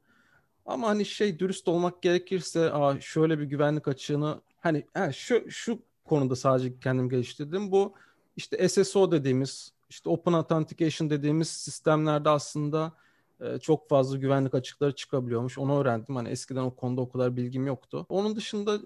[0.66, 5.82] Ama hani şey dürüst olmak gerekirse Aa, şöyle bir güvenlik açığını hani he, şu şu
[6.04, 7.72] konuda sadece kendim geliştirdim.
[7.72, 7.94] Bu
[8.36, 12.92] işte SSO dediğimiz işte Open Authentication dediğimiz sistemlerde aslında
[13.40, 15.58] e, çok fazla güvenlik açıkları çıkabiliyormuş.
[15.58, 16.16] Onu öğrendim.
[16.16, 18.06] Hani eskiden o konuda o kadar bilgim yoktu.
[18.08, 18.78] Onun dışında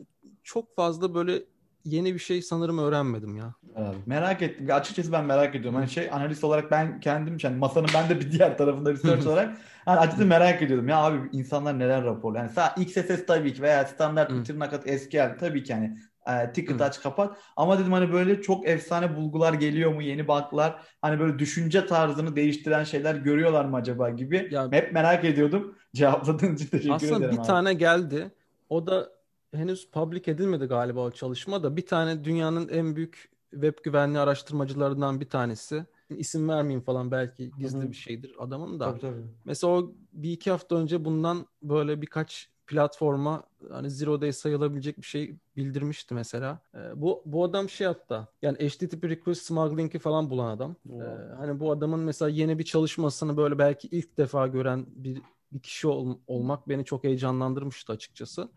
[0.42, 1.44] çok fazla böyle
[1.84, 3.54] yeni bir şey sanırım öğrenmedim ya.
[3.76, 4.68] Evet, merak ettim.
[4.72, 5.74] Açıkçası ben merak ediyorum.
[5.80, 9.56] Hani şey analist olarak ben kendim yani masanın ben de bir diğer tarafında research olarak
[9.84, 10.88] hani açıkçası merak ediyordum.
[10.88, 12.44] Ya abi insanlar neler raporluyor.
[12.44, 16.80] Yani sağ XSS tabii ki veya standart bir tırnak SQL tabii ki hani e, ticket
[16.80, 17.38] aç kapat.
[17.56, 20.02] Ama dedim hani böyle çok efsane bulgular geliyor mu?
[20.02, 24.48] Yeni bug'lar hani böyle düşünce tarzını değiştiren şeyler görüyorlar mı acaba gibi.
[24.50, 25.74] Ya, Hep merak ediyordum.
[25.94, 27.22] Cevapladığın için teşekkür aslında ederim.
[27.24, 27.46] Aslında bir abi.
[27.46, 28.30] tane geldi.
[28.68, 29.08] O da
[29.54, 35.20] henüz public edilmedi galiba o çalışma da bir tane dünyanın en büyük web güvenliği araştırmacılarından
[35.20, 35.86] bir tanesi.
[36.10, 37.90] İsim vermeyeyim falan belki gizli Hı-hı.
[37.90, 38.90] bir şeydir adamın da.
[38.90, 39.22] Tabii, tabii.
[39.44, 45.06] Mesela o bir iki hafta önce bundan böyle birkaç platforma hani zero day sayılabilecek bir
[45.06, 46.58] şey bildirmişti mesela.
[46.74, 50.76] Ee, bu bu adam şey hatta yani HTTP request smuggling'i falan bulan adam.
[50.90, 55.58] Ee, hani bu adamın mesela yeni bir çalışmasını böyle belki ilk defa gören bir bir
[55.58, 58.48] kişi ol, olmak beni çok heyecanlandırmıştı açıkçası.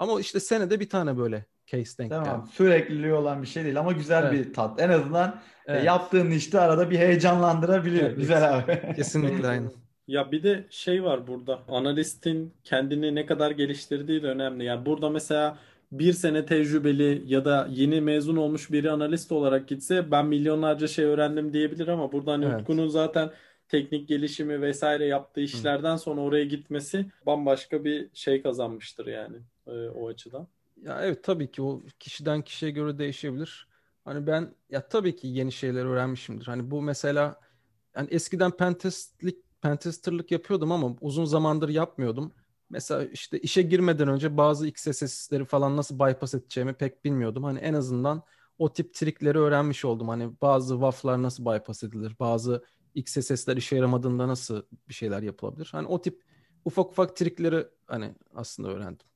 [0.00, 2.24] Ama işte senede bir tane böyle case denk Tamam.
[2.40, 2.54] geldi.
[2.54, 4.32] Sürekliliği olan bir şey değil ama güzel Evet.
[4.48, 4.80] bir tat.
[4.82, 5.28] En azından
[5.66, 5.84] e, Evet.
[5.84, 8.02] yaptığın işte arada bir heyecanlandırabiliyor.
[8.06, 8.16] Evet.
[8.16, 8.80] Güzel abi.
[8.96, 9.70] Kesinlikle aynı.
[10.08, 11.60] Ya bir de şey var burada.
[11.68, 14.64] Analistin kendini ne kadar geliştirdiği de önemli.
[14.64, 15.58] Yani burada mesela
[15.92, 21.04] bir sene tecrübeli ya da yeni mezun olmuş biri analist olarak gitse ben milyonlarca şey
[21.04, 22.60] öğrendim diyebilir ama burada hani Evet.
[22.60, 23.30] Utku'nun zaten
[23.68, 29.36] teknik gelişimi vesaire yaptığı işlerden sonra oraya gitmesi bambaşka bir şey kazanmıştır yani
[29.70, 30.48] e, o açıdan.
[30.82, 33.68] Ya evet tabii ki o kişiden kişiye göre değişebilir.
[34.04, 36.46] Hani ben ya tabii ki yeni şeyler öğrenmişimdir.
[36.46, 37.40] Hani bu mesela
[37.96, 42.34] yani eskiden pentestlik pentesterlık yapıyordum ama uzun zamandır yapmıyordum.
[42.70, 47.44] Mesela işte işe girmeden önce bazı XSS'leri falan nasıl bypass edeceğimi pek bilmiyordum.
[47.44, 48.22] Hani en azından
[48.58, 50.08] o tip trikleri öğrenmiş oldum.
[50.08, 55.68] Hani bazı wafflar nasıl bypass edilir, bazı XSS'ler işe yaramadığında nasıl bir şeyler yapılabilir.
[55.72, 56.22] Hani o tip
[56.64, 59.09] ufak ufak trikleri hani aslında öğrendim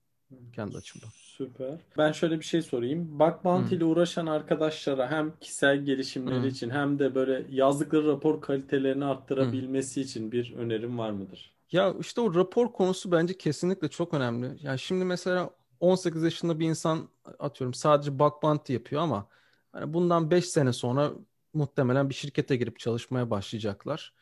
[0.53, 1.09] kendi açımdan.
[1.14, 1.81] Süper.
[1.99, 3.18] Ben şöyle bir şey sorayım.
[3.20, 6.47] Bug bounty ile uğraşan arkadaşlara hem kişisel gelişimleri Hı.
[6.47, 11.55] için hem de böyle yazdıkları rapor kalitelerini arttırabilmesi için bir önerim var mıdır?
[11.73, 14.51] Ya işte o rapor konusu bence kesinlikle çok önemli.
[14.61, 19.27] Yani şimdi mesela 18 yaşında bir insan atıyorum sadece bug bounty yapıyor ama
[19.73, 21.12] hani bundan 5 sene sonra
[21.55, 24.12] muhtemelen bir şirkete girip çalışmaya başlayacaklar.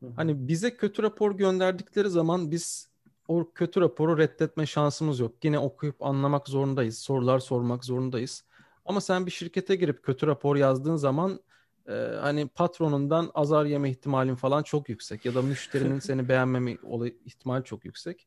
[0.00, 0.06] Hı.
[0.16, 2.89] Hani bize kötü rapor gönderdikleri zaman biz
[3.30, 5.44] o kötü raporu reddetme şansımız yok.
[5.44, 6.98] Yine okuyup anlamak zorundayız.
[6.98, 8.44] Sorular sormak zorundayız.
[8.84, 11.40] Ama sen bir şirkete girip kötü rapor yazdığın zaman
[11.88, 15.24] e, hani patronundan azar yeme ihtimalin falan çok yüksek.
[15.24, 18.26] Ya da müşterinin seni beğenmeme olay ihtimali çok yüksek.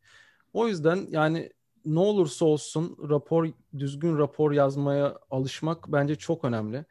[0.53, 1.49] O yüzden yani
[1.85, 6.85] ne olursa olsun rapor düzgün rapor yazmaya alışmak bence çok önemli.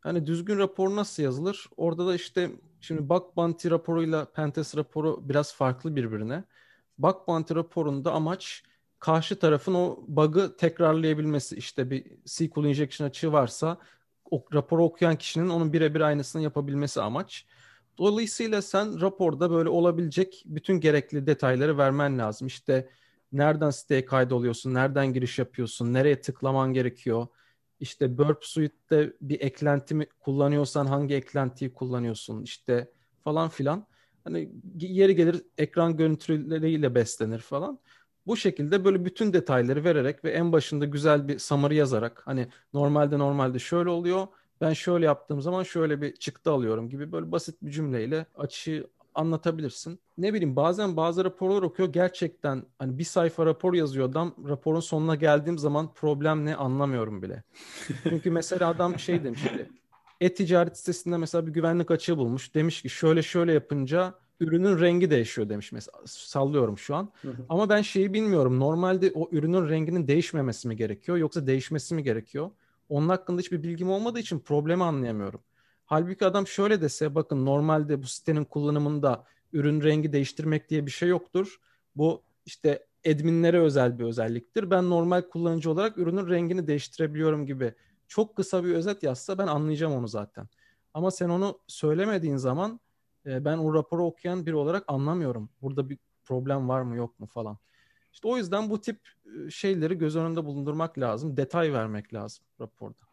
[0.00, 1.66] Hani düzgün rapor nasıl yazılır?
[1.76, 2.50] Orada da işte
[2.80, 6.44] şimdi bug bounty raporuyla pentest raporu biraz farklı birbirine.
[6.98, 8.62] Bug bounty raporunda amaç
[8.98, 11.56] karşı tarafın o bug'ı tekrarlayabilmesi.
[11.56, 13.78] İşte bir SQL injection açığı varsa
[14.30, 17.46] o raporu okuyan kişinin onun birebir aynısını yapabilmesi amaç.
[17.98, 22.46] Dolayısıyla sen raporda böyle olabilecek bütün gerekli detayları vermen lazım.
[22.46, 22.88] İşte
[23.32, 27.26] nereden siteye kaydoluyorsun, nereden giriş yapıyorsun, nereye tıklaman gerekiyor.
[27.80, 32.92] İşte Burp Suite'de bir eklenti mi kullanıyorsan hangi eklentiyi kullanıyorsun işte
[33.24, 33.86] falan filan.
[34.26, 37.78] Hani yeri gelir ekran görüntüleriyle beslenir falan.
[38.26, 43.18] Bu şekilde böyle bütün detayları vererek ve en başında güzel bir summary yazarak hani normalde
[43.18, 44.26] normalde şöyle oluyor.
[44.60, 50.00] Ben şöyle yaptığım zaman şöyle bir çıktı alıyorum gibi böyle basit bir cümleyle açığı anlatabilirsin.
[50.18, 55.14] Ne bileyim bazen bazı raporlar okuyor gerçekten hani bir sayfa rapor yazıyor adam raporun sonuna
[55.14, 57.42] geldiğim zaman problem ne anlamıyorum bile.
[58.02, 59.68] Çünkü mesela adam şey demiş işte
[60.20, 62.54] e-ticaret sitesinde mesela bir güvenlik açığı bulmuş.
[62.54, 65.98] Demiş ki şöyle şöyle yapınca ürünün rengi değişiyor demiş mesela.
[66.06, 67.12] Sallıyorum şu an.
[67.22, 67.46] Hı hı.
[67.48, 68.60] Ama ben şeyi bilmiyorum.
[68.60, 72.50] Normalde o ürünün renginin değişmemesi mi gerekiyor yoksa değişmesi mi gerekiyor?
[72.88, 75.40] Onun hakkında hiçbir bilgim olmadığı için problemi anlayamıyorum.
[75.84, 81.08] Halbuki adam şöyle dese bakın normalde bu sitenin kullanımında ürün rengi değiştirmek diye bir şey
[81.08, 81.60] yoktur.
[81.96, 84.70] Bu işte adminlere özel bir özelliktir.
[84.70, 87.74] Ben normal kullanıcı olarak ürünün rengini değiştirebiliyorum gibi
[88.08, 90.48] çok kısa bir özet yazsa ben anlayacağım onu zaten.
[90.94, 92.80] Ama sen onu söylemediğin zaman
[93.26, 95.50] e, ben o raporu okuyan biri olarak anlamıyorum.
[95.62, 97.58] Burada bir problem var mı yok mu falan.
[98.12, 101.36] İşte o yüzden bu tip e, şeyleri göz önünde bulundurmak lazım.
[101.36, 103.06] Detay vermek lazım raporda.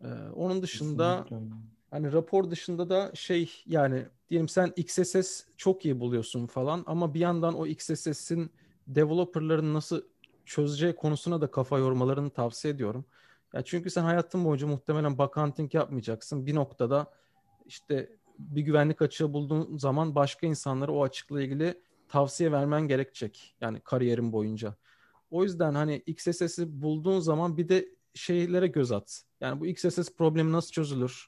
[0.00, 1.56] Ee, onun dışında Kesinlikle.
[1.90, 7.20] hani rapor dışında da şey yani diyelim sen XSS çok iyi buluyorsun falan ama bir
[7.20, 8.50] yandan o XSS'in
[8.86, 10.02] developerların nasıl
[10.44, 13.04] çözeceği konusuna da kafa yormalarını tavsiye ediyorum.
[13.54, 16.46] Ya çünkü sen hayatın boyunca muhtemelen bug hunting yapmayacaksın.
[16.46, 17.12] Bir noktada
[17.66, 23.56] işte bir güvenlik açığı bulduğun zaman başka insanlara o açıkla ilgili tavsiye vermen gerekecek.
[23.60, 24.76] Yani kariyerin boyunca.
[25.30, 29.22] O yüzden hani XSS'i bulduğun zaman bir de şeylere göz at.
[29.40, 31.26] Yani bu XSS problemi nasıl çözülür?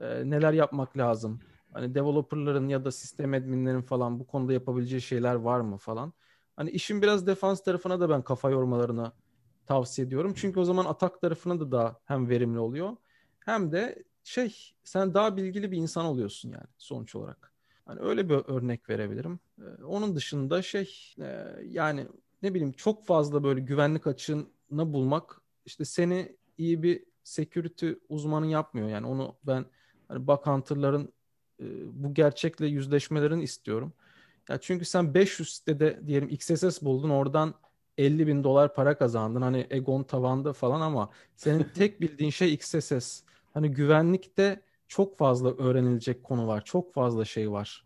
[0.00, 1.40] Ee, neler yapmak lazım?
[1.72, 6.12] Hani developerların ya da sistem adminlerin falan bu konuda yapabileceği şeyler var mı falan.
[6.56, 9.12] Hani işin biraz defans tarafına da ben kafa yormalarını
[9.66, 10.32] tavsiye ediyorum.
[10.36, 12.96] Çünkü o zaman atak tarafına da daha hem verimli oluyor
[13.46, 17.52] hem de şey sen daha bilgili bir insan oluyorsun yani sonuç olarak.
[17.84, 19.40] Hani öyle bir örnek verebilirim.
[19.58, 22.06] Ee, onun dışında şey e, yani
[22.42, 28.88] ne bileyim çok fazla böyle güvenlik açığını bulmak işte seni iyi bir security uzmanı yapmıyor.
[28.88, 29.66] Yani onu ben
[30.08, 31.12] hani bug hunter'ların
[31.60, 31.64] e,
[32.02, 33.92] bu gerçekle yüzleşmelerini istiyorum.
[34.48, 37.54] Ya çünkü sen 500 sitede diyelim XSS buldun oradan
[37.98, 39.42] 50 bin dolar para kazandın.
[39.42, 43.22] Hani Egon tavanda falan ama senin tek bildiğin şey XSS.
[43.54, 46.64] Hani güvenlikte çok fazla öğrenilecek konu var.
[46.64, 47.84] Çok fazla şey var.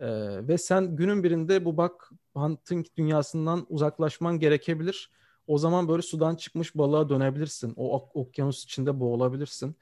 [0.00, 0.06] Ee,
[0.48, 1.92] ve sen günün birinde bu bug
[2.34, 5.10] hunting dünyasından uzaklaşman gerekebilir.
[5.46, 7.74] O zaman böyle sudan çıkmış balığa dönebilirsin.
[7.76, 9.76] O ok- okyanus içinde boğulabilirsin.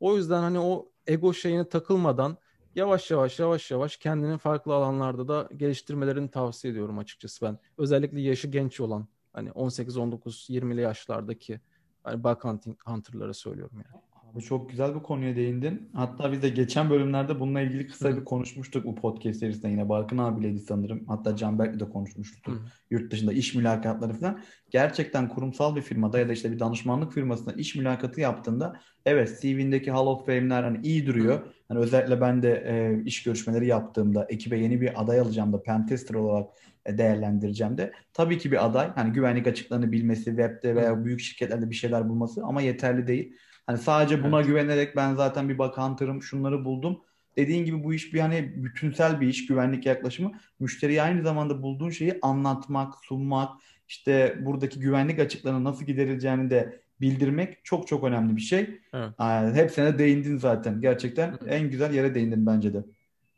[0.00, 2.36] O yüzden hani o ego şeyine takılmadan
[2.74, 7.58] yavaş yavaş yavaş yavaş kendini farklı alanlarda da geliştirmelerini tavsiye ediyorum açıkçası ben.
[7.78, 11.60] Özellikle yaşı genç olan hani 18 19 20'li yaşlardaki
[12.02, 14.02] hani bug hunting hunter'lara söylüyorum yani.
[14.34, 15.90] Abi çok güzel bir konuya değindin.
[15.92, 19.88] Hatta biz de geçen bölümlerde bununla ilgili kısa bir konuşmuştuk bu podcast serisinde yine.
[19.88, 21.04] Barkın abiyleydi sanırım.
[21.08, 22.54] Hatta Canberk'le de konuşmuştuk.
[22.54, 22.58] Hı.
[22.90, 24.40] Yurt dışında iş mülakatları falan.
[24.70, 29.90] Gerçekten kurumsal bir firmada ya da işte bir danışmanlık firmasında iş mülakatı yaptığında evet CV'ndeki
[29.90, 31.40] Hall of Fame'ler hani iyi duruyor.
[31.68, 36.14] Hani özellikle ben de e, iş görüşmeleri yaptığımda ekibe yeni bir aday alacağım da pentester
[36.14, 36.48] olarak
[36.86, 41.70] e, değerlendireceğim de tabii ki bir aday hani güvenlik açıklarını bilmesi, webde veya büyük şirketlerde
[41.70, 43.36] bir şeyler bulması ama yeterli değil.
[43.66, 44.46] Hani sadece buna Evet.
[44.46, 47.00] güvenerek ben zaten bir bak hunter'ım şunları buldum.
[47.36, 50.32] Dediğin gibi bu iş bir hani bütünsel bir iş güvenlik yaklaşımı.
[50.60, 57.64] Müşteriye aynı zamanda bulduğun şeyi anlatmak, sunmak, işte buradaki güvenlik açıklarının nasıl giderileceğini de bildirmek
[57.64, 58.80] çok çok önemli bir şey.
[58.92, 59.10] Evet.
[59.18, 60.80] Aa, Hepsine değindin zaten.
[60.80, 62.84] Gerçekten en güzel yere değindin bence de.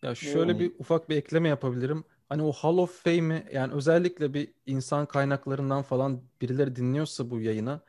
[0.03, 2.05] Ya şöyle bir ufak bir ekleme yapabilirim.
[2.29, 7.81] Hani o Hall of Fame'i yani özellikle bir insan kaynaklarından falan birileri dinliyorsa bu yayına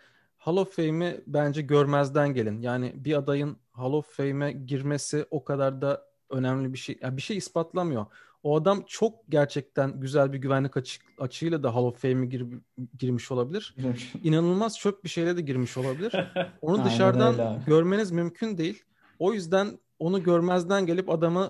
[0.43, 2.61] Hall of Fame'i bence görmezden gelin.
[2.61, 6.97] Yani bir adayın Hall of Fame'e girmesi o kadar da önemli bir şey.
[7.01, 8.05] Yani bir şey ispatlamıyor.
[8.43, 12.47] O adam çok gerçekten güzel bir güvenlik açık, açığıyla da Hall of Fame'e gir-
[12.99, 13.75] girmiş olabilir.
[14.23, 16.11] İnanılmaz çöp bir şeyle de girmiş olabilir.
[16.61, 17.35] Onu dışarıdan
[17.67, 18.83] görmeniz mümkün değil.
[19.19, 21.49] O yüzden onu görmezden gelip adamı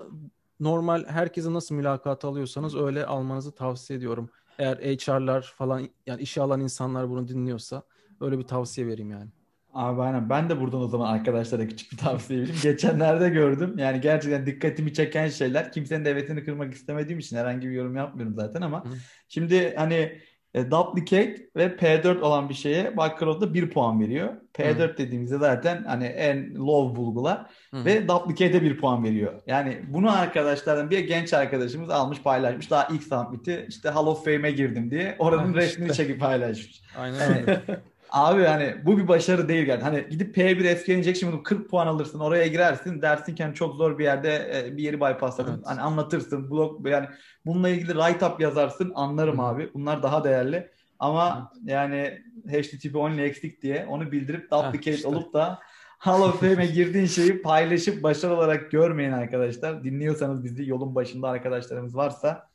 [0.60, 4.30] normal herkese nasıl mülakat alıyorsanız öyle almanızı tavsiye ediyorum.
[4.60, 7.84] Eğer HR'lar falan yani işe alan insanlar bunu dinliyorsa
[8.24, 9.30] öyle bir tavsiye vereyim yani.
[9.74, 10.30] Abi aynen.
[10.30, 12.60] Ben de buradan o zaman arkadaşlara küçük bir tavsiye vereyim.
[12.64, 13.76] Geçenlerde gördüm.
[13.78, 15.72] Yani gerçekten dikkatimi çeken şeyler.
[15.72, 18.90] Kimsenin de hevetini kırmak istemediğim için herhangi bir yorum yapmıyorum zaten ama Hı.
[19.28, 20.22] şimdi hani
[20.54, 24.34] e, duplicate ve P4 olan bir şeye Backcroft'da 1 puan veriyor.
[24.54, 27.86] P4 dediğimizde zaten hani en low bulgular Hı.
[27.86, 29.42] ve duplicate'e 1 puan veriyor.
[29.48, 32.72] Yani bunu arkadaşlardan bir genç arkadaşımız almış paylaşmış.
[32.72, 36.04] Daha ilk submit'i işte Hall of Fame'e girdim diye oranın resmini işte.
[36.04, 36.82] çekip paylaşmış.
[36.98, 37.62] Aynen öyle.
[38.14, 39.84] Abi hani bu bir başarı değil yani.
[39.84, 43.76] Hani gidip P1 eski injection bunu 40 puan alırsın oraya girersin dersin ki hani çok
[43.76, 45.54] zor bir yerde e, bir yeri bypassladım.
[45.56, 45.66] Evet.
[45.68, 47.08] Hani anlatırsın blog yani
[47.46, 49.42] bununla ilgili write up yazarsın anlarım Hı.
[49.42, 49.70] abi.
[49.74, 50.70] Bunlar daha değerli.
[51.00, 55.08] Ama yani HTTP only eksik diye onu bildirip duplicate işte.
[55.08, 55.60] olup da
[55.98, 59.84] Hall of Fame'e girdiğin şeyi paylaşıp başarı olarak görmeyin arkadaşlar.
[59.84, 62.50] Dinliyorsanız bizi yolun başında arkadaşlarımız varsa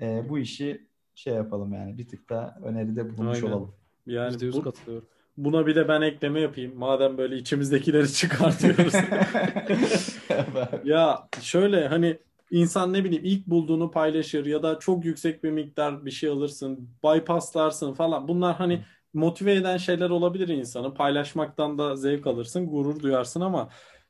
[0.00, 3.52] e, bu işi şey yapalım yani bir tık da öneride bulunmuş Aynen.
[3.52, 3.81] olalım.
[4.06, 5.08] Yani %100 bu- katılıyorum.
[5.36, 6.78] buna bir de ben ekleme yapayım.
[6.78, 8.94] Madem böyle içimizdekileri çıkartıyoruz.
[10.84, 12.18] Ya şöyle hani
[12.50, 16.90] insan ne bileyim ilk bulduğunu paylaşır ya da çok yüksek bir miktar bir şey alırsın,
[17.04, 18.28] bypasslarsın falan.
[18.28, 18.84] Bunlar hani
[19.14, 20.94] motive eden şeyler olabilir insanı.
[20.94, 23.68] Paylaşmaktan da zevk alırsın, gurur duyarsın ama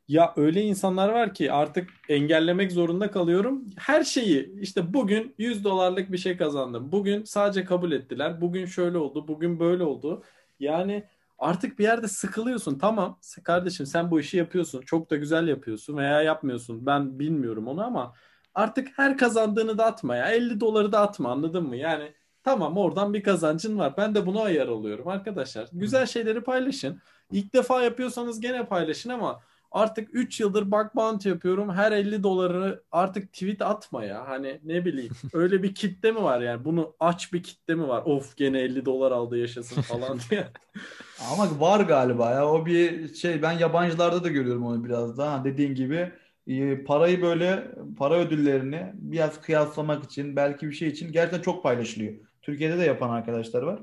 [0.09, 3.65] ya öyle insanlar var ki artık engellemek zorunda kalıyorum.
[3.79, 6.93] Her şeyi işte bugün 100 dolarlık bir şey kazandım.
[6.93, 8.41] Bugün sadece kabul ettiler.
[8.41, 10.23] Bugün şöyle oldu, bugün böyle oldu.
[10.61, 11.05] Yani
[11.39, 12.79] artık bir yerde sıkılıyorsun.
[12.79, 14.83] Tamam kardeşim sen bu işi yapıyorsun.
[14.83, 16.87] Çok da güzel yapıyorsun veya yapmıyorsun.
[16.87, 18.15] Ben bilmiyorum onu ama
[18.55, 20.31] artık her kazandığını da atma ya.
[20.31, 21.77] 50 doları da atma anladın mı?
[21.77, 22.13] Yani
[22.45, 23.95] tamam oradan bir kazancın var.
[23.97, 25.69] Ben de buna ayar oluyorum arkadaşlar.
[25.73, 27.01] Güzel şeyleri paylaşın.
[27.33, 31.71] İlk defa yapıyorsanız gene paylaşın ama artık 3 yıldır bug bounty yapıyorum.
[31.75, 34.29] Her 50 doları artık tweet atma ya.
[34.29, 36.65] Hani ne bileyim öyle bir kitle mi var yani?
[36.65, 38.03] Bunu aç bir kitle mi var?
[38.07, 40.49] Of gene 50 dolar aldı yaşasın falan diye.
[41.19, 45.75] Ama var galiba ya o bir şey ben yabancılarda da görüyorum onu biraz daha dediğin
[45.75, 46.13] gibi
[46.47, 52.15] e, parayı böyle para ödüllerini biraz kıyaslamak için belki bir şey için gerçekten çok paylaşılıyor.
[52.43, 53.83] Türkiye'de de yapan arkadaşlar var.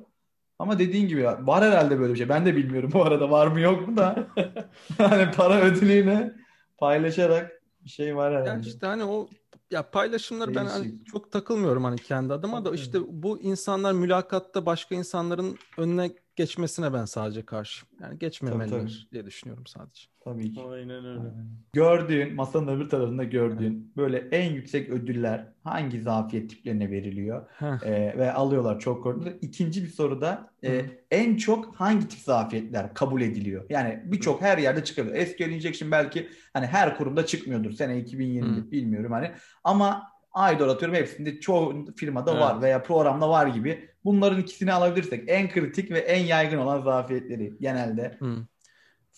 [0.60, 2.30] Ama dediğin gibi var herhalde böyle bir şey.
[2.30, 4.28] Ben de bilmiyorum bu arada var mı yok mu da.
[4.98, 6.34] Hani para ödülüyle
[6.78, 8.68] paylaşarak bir şey var herhalde.
[8.68, 9.30] işte hani o
[9.72, 11.08] ya paylaşımları ben hani Değişik.
[11.08, 17.06] çok takılmıyorum hani kendi adıma da işte bu insanlar mülakatta başka insanların önüne geçmesine ben
[17.06, 17.88] sadece karşıyım.
[18.02, 20.04] Yani geçmemeliler Tabii, diye düşünüyorum sadece.
[20.20, 20.62] Tabii ki.
[20.62, 21.34] Aynen öyle.
[21.74, 27.46] Gördüğün, masanın öbür tarafında gördüğün böyle en yüksek ödüller hangi zafiyet tiplerine veriliyor?
[27.62, 29.34] Ee, ve alıyorlar çok korkunç.
[29.42, 30.86] İkinci bir soruda e, Hı.
[31.12, 33.66] en çok hangi tip zafiyetler kabul ediliyor?
[33.70, 35.26] Yani birçok her yerde çıkabilir.
[35.26, 37.72] SQL injection belki hani her kurumda çıkmıyordur.
[37.72, 38.72] Sene 2020 Hı.
[38.72, 39.32] bilmiyorum hani.
[39.64, 42.42] Ama IDOR atıyorum hepsinde çoğu firmada Evet.
[42.42, 43.90] var veya programda var gibi.
[44.06, 48.36] Bunların ikisini alabilirsek en kritik ve en yaygın olan zafiyetleri genelde Hı.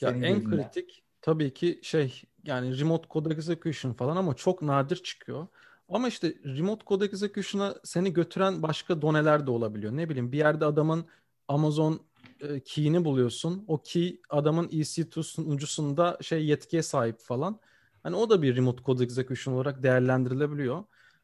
[0.01, 0.49] Ya en gözünden.
[0.49, 5.47] kritik tabii ki şey yani remote code execution falan ama çok nadir çıkıyor.
[5.89, 9.97] Ama işte remote code execution'a seni götüren başka doneler de olabiliyor.
[9.97, 11.05] Ne bileyim bir yerde adamın
[11.47, 12.01] Amazon
[12.41, 13.65] e, key'ini buluyorsun.
[13.67, 17.59] O key adamın EC2 sunucusunda şey yetkiye sahip falan.
[18.03, 20.83] Hani o da bir remote code execution olarak değerlendirilebiliyor.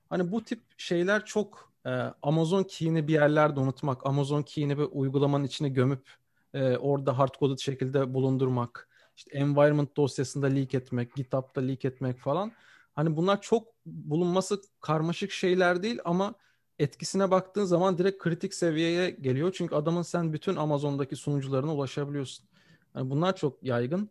[0.10, 1.90] Hani bu tip şeyler çok e,
[2.22, 6.16] Amazon key'ini bir yerlerde unutmak, Amazon key'ini bir uygulamanın içine gömüp
[6.54, 12.52] e, orada hard coded şekilde bulundurmak, işte environment dosyasında leak etmek, GitHub'da leak etmek falan.
[12.96, 16.34] Hani bunlar çok bulunması karmaşık şeyler değil ama
[16.80, 19.52] etkisine baktığın zaman direkt kritik seviyeye geliyor.
[19.58, 22.46] Çünkü adamın sen bütün Amazon'daki sunucularına ulaşabiliyorsun.
[22.96, 24.10] Yani bunlar çok yaygın.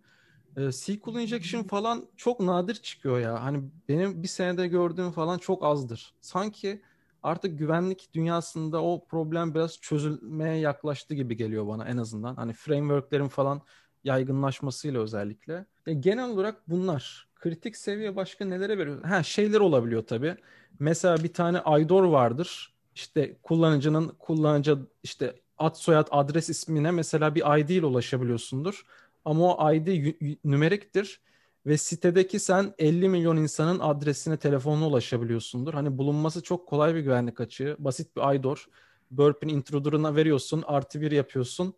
[0.57, 3.43] Ee, SQL injection falan çok nadir çıkıyor ya.
[3.45, 6.15] Hani benim bir senede gördüğüm falan çok azdır.
[6.21, 6.83] Sanki
[7.23, 12.37] artık güvenlik dünyasında o problem biraz çözülmeye yaklaştı gibi geliyor bana en azından.
[12.37, 13.63] Hani frameworklerin falan
[14.05, 15.67] yaygınlaşmasıyla özellikle.
[15.87, 17.29] E, genel olarak bunlar.
[17.35, 19.05] Kritik seviye başka nelere veriyor?
[19.05, 20.37] Ha şeyler olabiliyor tabii.
[20.79, 22.75] Mesela bir tane IDOR vardır.
[22.95, 28.85] İşte kullanıcının kullanıcı işte ad soyad adres ismine mesela bir ID ile ulaşabiliyorsundur.
[29.27, 30.15] Ama o ID
[30.45, 31.21] nümeriktir
[31.67, 35.75] ve sitedeki sen 50 milyon insanın adresine telefonla ulaşabiliyorsundur.
[35.75, 37.77] Hani bulunması çok kolay bir güvenlik açığı.
[37.79, 38.69] Basit bir IDOR.
[39.11, 41.75] Burp'in intruder'ına veriyorsun, artı bir yapıyorsun.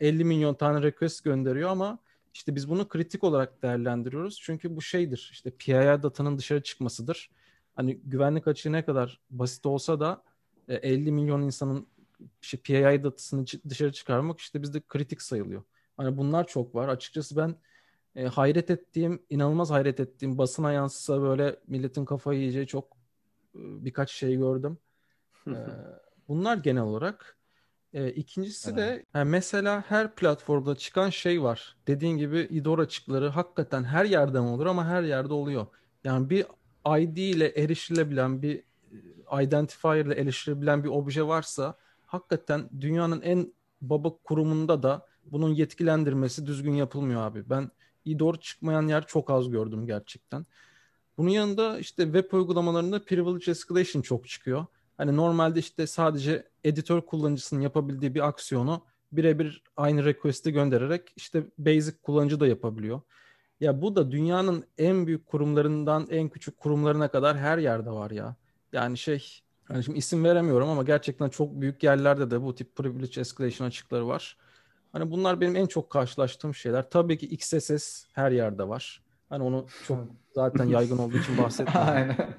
[0.00, 1.98] 50 milyon tane request gönderiyor ama
[2.34, 4.40] işte biz bunu kritik olarak değerlendiriyoruz.
[4.42, 5.30] Çünkü bu şeydir.
[5.32, 7.30] İşte PII datanın dışarı çıkmasıdır.
[7.74, 10.22] Hani güvenlik açığı ne kadar basit olsa da
[10.68, 11.86] 50 e, milyon insanın
[12.42, 15.62] işte PII datasını dışarı çıkarmak işte bizde kritik sayılıyor.
[15.96, 16.88] Hani bunlar çok var.
[16.88, 17.56] Açıkçası ben
[18.16, 22.96] e, hayret ettiğim, inanılmaz hayret ettiğim basına yansısa böyle milletin kafayı yiyeceği çok
[23.54, 24.78] e, birkaç şey gördüm.
[25.46, 25.56] e,
[26.28, 27.36] bunlar genel olarak.
[27.92, 28.78] E, ikincisi evet.
[28.78, 31.76] de yani mesela her platformda çıkan şey var.
[31.86, 35.66] Dediğin gibi idor açıkları hakikaten her yerden olur ama her yerde oluyor.
[36.04, 36.46] Yani bir
[36.98, 38.62] ID ile erişilebilen bir
[39.32, 41.74] e, identifier ile erişilebilen bir obje varsa
[42.06, 47.50] hakikaten dünyanın en baba kurumunda da bunun yetkilendirmesi düzgün yapılmıyor abi.
[47.50, 47.70] Ben
[48.04, 50.46] IDOR çıkmayan yer çok az gördüm gerçekten.
[51.18, 54.66] Bunun yanında işte web uygulamalarında privilege escalation çok çıkıyor.
[54.96, 61.96] Hani normalde işte sadece editör kullanıcısının yapabildiği bir aksiyonu birebir aynı request'i göndererek işte basic
[62.02, 63.00] kullanıcı da yapabiliyor.
[63.60, 68.36] Ya bu da dünyanın en büyük kurumlarından en küçük kurumlarına kadar her yerde var ya.
[68.72, 73.20] Yani şey yani şimdi isim veremiyorum ama gerçekten çok büyük yerlerde de bu tip privilege
[73.20, 74.36] escalation açıkları var.
[74.92, 76.90] Hani bunlar benim en çok karşılaştığım şeyler.
[76.90, 79.02] Tabii ki XSS her yerde var.
[79.28, 79.98] Hani onu çok
[80.34, 81.88] zaten yaygın olduğu için bahsetmiyorum.
[81.88, 82.34] Aynen.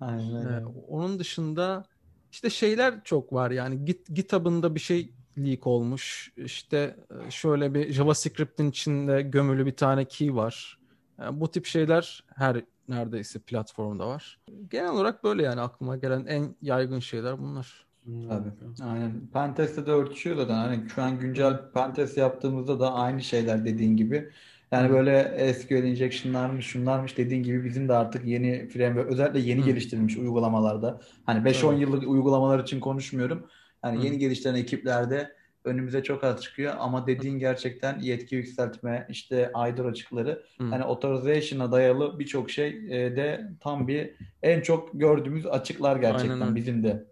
[0.00, 0.46] Aynen.
[0.46, 1.84] Ee, onun dışında
[2.32, 6.32] işte şeyler çok var yani Git, GitHub'ın bir şey leak olmuş.
[6.36, 10.78] İşte e, şöyle bir JavaScript'in içinde gömülü bir tane key var.
[11.18, 14.40] Yani bu tip şeyler her neredeyse platformda var.
[14.70, 17.86] Genel olarak böyle yani aklıma gelen en yaygın şeyler bunlar.
[18.04, 18.48] Tabii.
[18.82, 19.12] Aynen.
[19.32, 20.54] Pentest'te de örtüşüyor zaten.
[20.54, 24.28] Hani şu an güncel pentest yaptığımızda da aynı şeyler dediğin gibi.
[24.72, 29.66] Yani böyle SQL injection'larmış, şunlarmış dediğin gibi bizim de artık yeni framework, özellikle yeni Hı.
[29.66, 31.00] geliştirilmiş uygulamalarda.
[31.26, 31.80] Hani 5-10 evet.
[31.80, 33.46] yıllık uygulamalar için konuşmuyorum.
[33.82, 34.04] Hani Hı.
[34.04, 35.32] yeni geliştirilen ekiplerde
[35.64, 40.64] önümüze çok az çıkıyor ama dediğin gerçekten yetki yükseltme, işte IDOR açıkları, Hı.
[40.64, 44.10] hani authorization'a dayalı birçok şey de tam bir
[44.42, 47.11] en çok gördüğümüz açıklar gerçekten bizim de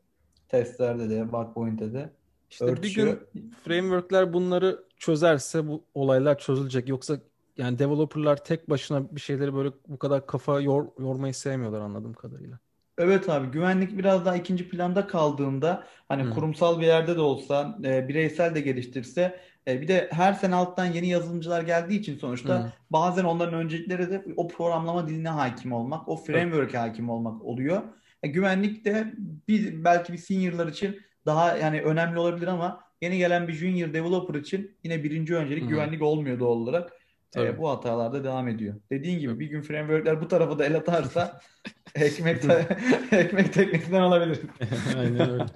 [0.50, 2.10] testlerde de, Bugpoint'te de.
[2.50, 3.06] İşte örtüşüyor.
[3.34, 6.88] bir gün frameworkler bunları çözerse bu olaylar çözülecek.
[6.88, 7.20] Yoksa
[7.56, 12.58] yani developerlar tek başına bir şeyleri böyle bu kadar kafa yor, yormayı sevmiyorlar anladığım kadarıyla.
[12.98, 16.30] Evet abi güvenlik biraz daha ikinci planda kaldığında hani hmm.
[16.30, 20.84] kurumsal bir yerde de olsa e, bireysel de geliştirse e, bir de her sene alttan
[20.84, 22.70] yeni yazılımcılar geldiği için sonuçta hmm.
[22.90, 27.82] bazen onların öncelikleri de o programlama diline hakim olmak, o framework'e hakim olmak oluyor.
[28.22, 29.14] E, güvenlik de
[29.48, 34.34] bir, belki bir senior'lar için daha yani önemli olabilir ama yeni gelen bir junior developer
[34.34, 35.68] için yine birinci öncelik hmm.
[35.68, 36.92] güvenlik olmuyor doğal olarak.
[37.36, 38.74] E, bu hatalar da devam ediyor.
[38.90, 41.40] Dediğin gibi bir gün frameworkler bu tarafa da el atarsa
[41.94, 42.44] ekmek
[43.12, 44.38] ekmek teknesinden alabilir.
[44.98, 45.46] Aynen öyle.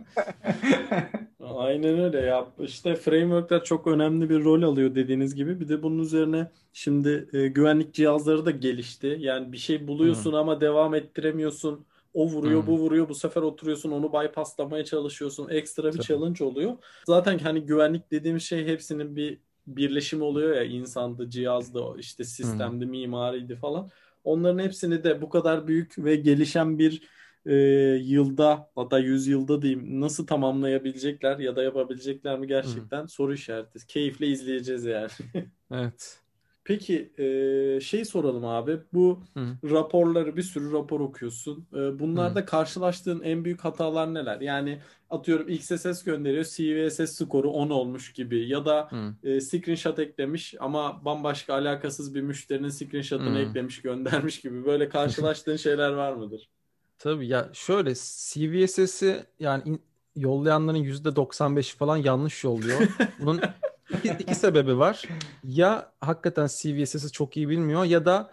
[1.40, 2.46] Aynen öyle ya.
[2.58, 5.60] İşte frameworkler çok önemli bir rol alıyor dediğiniz gibi.
[5.60, 9.16] Bir de bunun üzerine şimdi e, güvenlik cihazları da gelişti.
[9.20, 10.38] Yani bir şey buluyorsun hmm.
[10.38, 11.86] ama devam ettiremiyorsun.
[12.14, 12.66] O vuruyor, hmm.
[12.66, 13.08] bu vuruyor.
[13.08, 15.48] Bu sefer oturuyorsun, onu bypasslamaya çalışıyorsun.
[15.48, 16.02] Ekstra bir Tabii.
[16.02, 16.72] challenge oluyor.
[17.06, 23.56] Zaten hani güvenlik dediğim şey hepsinin bir birleşim oluyor ya insandı, cihazdı, işte sistemdi, mimariydi
[23.56, 23.90] falan.
[24.24, 27.02] Onların hepsini de bu kadar büyük ve gelişen bir
[27.46, 27.54] e,
[28.02, 33.08] yılda hatta yüz yılda diyeyim nasıl tamamlayabilecekler ya da yapabilecekler mi gerçekten Hı.
[33.08, 33.86] soru işareti.
[33.86, 35.10] Keyifle izleyeceğiz yani.
[35.72, 36.23] evet.
[36.64, 38.78] Peki e, şey soralım abi.
[38.92, 39.46] Bu Hı.
[39.70, 41.66] raporları bir sürü rapor okuyorsun.
[41.72, 42.46] E, bunlarda Hı.
[42.46, 44.40] karşılaştığın en büyük hatalar neler?
[44.40, 44.78] Yani
[45.10, 46.44] atıyorum XSS gönderiyor.
[46.44, 49.28] CVSS skoru 10 olmuş gibi ya da Hı.
[49.28, 53.42] e, screenshot eklemiş ama bambaşka alakasız bir müşterinin screenshot'ını Hı.
[53.42, 54.64] eklemiş göndermiş gibi.
[54.66, 56.48] Böyle karşılaştığın şeyler var mıdır?
[56.98, 59.82] Tabii ya şöyle CVSS'i yani in-
[60.16, 62.80] yollayanların %95'i falan yanlış yolluyor.
[63.20, 63.40] Bunun
[63.91, 65.03] iki, iki sebebi var.
[65.45, 68.30] Ya hakikaten CVSS'i çok iyi bilmiyor ya da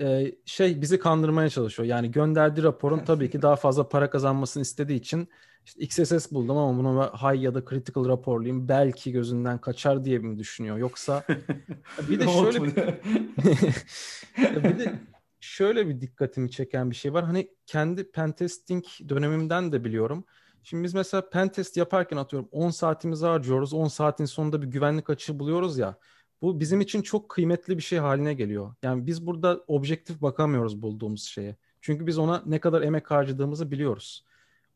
[0.00, 1.88] e, şey bizi kandırmaya çalışıyor.
[1.88, 5.28] Yani gönderdiği raporun tabii ki daha fazla para kazanmasını istediği için
[5.66, 10.38] işte XSS buldum ama bunu high ya da critical raporlayayım belki gözünden kaçar diye mi
[10.38, 10.78] düşünüyor?
[10.78, 11.24] Yoksa
[12.08, 12.76] bir de şöyle bir
[14.64, 14.94] bir de
[15.40, 17.24] şöyle bir dikkatimi çeken bir şey var.
[17.24, 20.24] Hani kendi pentesting dönemimden de biliyorum.
[20.62, 23.72] Şimdi biz mesela pentest yaparken atıyorum 10 saatimizi harcıyoruz.
[23.72, 25.98] 10 saatin sonunda bir güvenlik açığı buluyoruz ya.
[26.42, 28.74] Bu bizim için çok kıymetli bir şey haline geliyor.
[28.82, 31.56] Yani biz burada objektif bakamıyoruz bulduğumuz şeye.
[31.80, 34.24] Çünkü biz ona ne kadar emek harcadığımızı biliyoruz.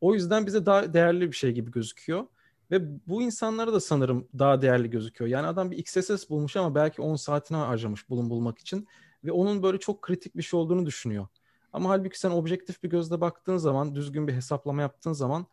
[0.01, 2.25] O yüzden bize daha değerli bir şey gibi gözüküyor.
[2.71, 5.31] Ve bu insanlara da sanırım daha değerli gözüküyor.
[5.31, 8.87] Yani adam bir XSS bulmuş ama belki 10 saatini harcamış bulun bulmak için
[9.23, 11.27] ve onun böyle çok kritik bir şey olduğunu düşünüyor.
[11.73, 15.45] Ama halbuki sen objektif bir gözle baktığın zaman, düzgün bir hesaplama yaptığın zaman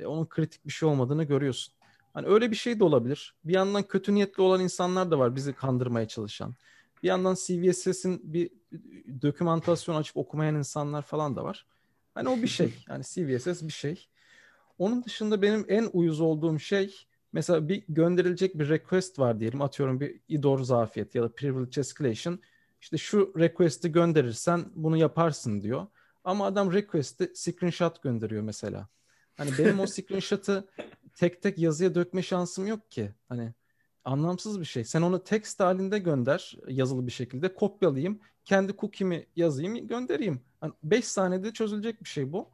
[0.00, 1.74] e, onun kritik bir şey olmadığını görüyorsun.
[2.14, 3.34] Hani öyle bir şey de olabilir.
[3.44, 6.54] Bir yandan kötü niyetli olan insanlar da var bizi kandırmaya çalışan.
[7.02, 8.50] Bir yandan CVSS'in bir
[9.22, 11.66] dokümantasyon açıp okumayan insanlar falan da var.
[12.14, 12.74] Hani o bir şey.
[12.88, 14.08] Yani CVSS bir şey.
[14.78, 19.62] Onun dışında benim en uyuz olduğum şey mesela bir gönderilecek bir request var diyelim.
[19.62, 22.40] Atıyorum bir IDOR zafiyet ya da privilege escalation.
[22.80, 25.86] İşte şu request'i gönderirsen bunu yaparsın diyor.
[26.24, 28.88] Ama adam request'i screenshot gönderiyor mesela.
[29.40, 30.68] Hani benim o screenshot'ı
[31.14, 33.10] tek tek yazıya dökme şansım yok ki.
[33.28, 33.54] Hani
[34.04, 34.84] anlamsız bir şey.
[34.84, 37.54] Sen onu text halinde gönder yazılı bir şekilde.
[37.54, 38.20] Kopyalayayım.
[38.44, 40.40] Kendi cookie'mi yazayım göndereyim.
[40.60, 42.50] Hani 5 saniyede çözülecek bir şey bu.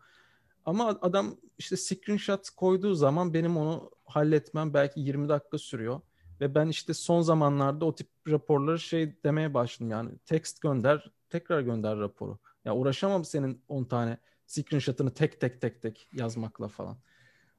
[0.64, 6.00] Ama adam işte screenshot koyduğu zaman benim onu halletmem belki 20 dakika sürüyor.
[6.40, 11.60] Ve ben işte son zamanlarda o tip raporları şey demeye başladım yani text gönder tekrar
[11.60, 12.38] gönder raporu.
[12.64, 16.96] Ya uğraşamam senin 10 tane screenshot'ını tek tek tek tek yazmakla falan.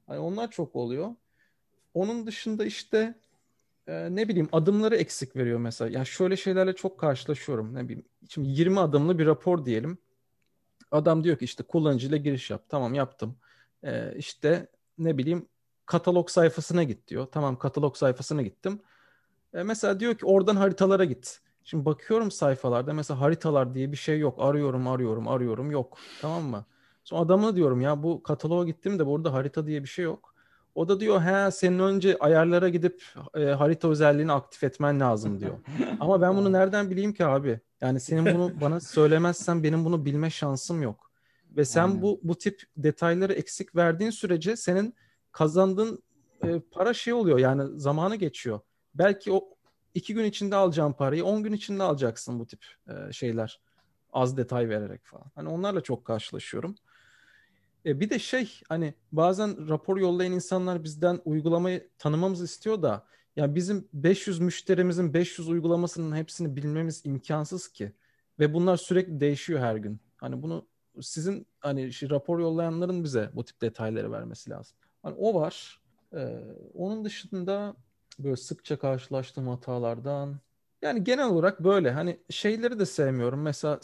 [0.10, 1.16] Yani onlar çok oluyor.
[1.94, 3.16] Onun dışında işte
[3.88, 5.98] e, ne bileyim adımları eksik veriyor mesela.
[6.00, 7.76] Ya şöyle şeylerle çok karşılaşıyorum.
[7.76, 9.98] Ne bileyim şimdi 20 adımlı bir rapor diyelim.
[10.92, 12.64] Adam diyor ki işte kullanıcıyla giriş yap.
[12.70, 13.38] Tamam yaptım.
[13.84, 14.68] E, işte
[14.98, 15.46] ne bileyim
[15.86, 17.28] katalog sayfasına git diyor.
[17.32, 18.82] Tamam katalog sayfasına gittim.
[19.54, 21.42] E, mesela diyor ki oradan haritalara git.
[21.64, 24.36] Şimdi bakıyorum sayfalarda mesela haritalar diye bir şey yok.
[24.40, 25.98] Arıyorum, arıyorum, arıyorum yok.
[26.22, 26.66] Tamam mı?
[27.08, 30.36] Sonra adamına diyorum ya bu kataloğa gittim de burada harita diye bir şey yok.
[30.76, 33.04] O da diyor he senin önce ayarlara gidip
[33.36, 35.58] e, harita özelliğini aktif etmen lazım diyor.
[36.00, 37.60] Ama ben bunu nereden bileyim ki abi?
[37.82, 41.12] Yani senin bunu bana söylemezsen benim bunu bilme şansım yok.
[41.58, 42.02] Ve sen Aynen.
[42.02, 44.96] bu bu tip detayları eksik verdiğin sürece senin
[45.32, 46.04] kazandığın
[46.44, 48.60] e, para şey oluyor yani zamanı geçiyor.
[48.96, 49.50] Belki o
[49.94, 53.60] iki gün içinde alacağın parayı 10 gün içinde alacaksın bu tip e, şeyler.
[54.14, 55.26] Az detay vererek falan.
[55.36, 56.76] Hani onlarla çok karşılaşıyorum.
[57.86, 63.06] E, bir de şey hani bazen rapor yollayan insanlar bizden uygulamayı tanımamızı istiyor da
[63.36, 67.92] ya bizim 500 müşterimizin 500 uygulamasının hepsini bilmemiz imkansız ki.
[68.40, 70.00] Ve bunlar sürekli değişiyor her gün.
[70.18, 70.68] Hani bunu
[71.02, 74.78] sizin hani şey, rapor yollayanların bize bu tip detayları vermesi lazım.
[75.04, 75.82] Hani o var.
[76.14, 77.76] Ee, onun dışında
[78.20, 80.40] böyle sıkça karşılaştığım hatalardan
[80.82, 83.42] yani genel olarak böyle hani şeyleri de sevmiyorum.
[83.42, 83.80] Mesela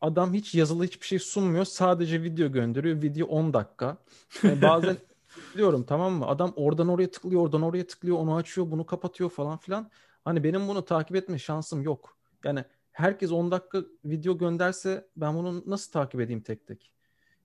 [0.00, 1.64] adam hiç yazılı hiçbir şey sunmuyor.
[1.64, 3.02] Sadece video gönderiyor.
[3.02, 3.96] Video 10 dakika.
[4.42, 4.96] Yani bazen
[5.56, 6.26] diyorum tamam mı?
[6.26, 9.90] Adam oradan oraya tıklıyor, oradan oraya tıklıyor, onu açıyor, bunu kapatıyor falan filan.
[10.24, 12.16] Hani benim bunu takip etme şansım yok.
[12.44, 16.92] Yani herkes 10 dakika video gönderse ben bunu nasıl takip edeyim tek tek?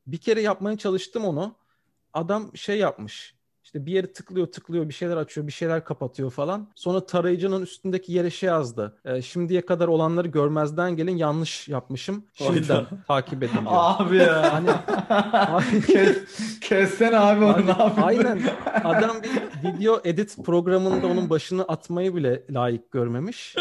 [0.07, 1.55] Bir kere yapmaya çalıştım onu.
[2.13, 3.35] Adam şey yapmış.
[3.73, 6.67] İşte bir yere tıklıyor tıklıyor bir şeyler açıyor bir şeyler kapatıyor falan.
[6.75, 8.97] Sonra tarayıcının üstündeki yere şey yazdı.
[9.05, 12.23] E, şimdiye kadar olanları görmezden gelin yanlış yapmışım.
[12.33, 13.71] Şimdiden takip edin diyor.
[13.73, 14.53] Abi ya.
[14.53, 14.69] Hani
[15.87, 16.17] Kes,
[16.61, 18.03] kessen abi onu Abi, ne yapayım?
[18.03, 18.41] aynen.
[18.83, 23.55] Adam bir video edit programında onun başını atmayı bile layık görmemiş.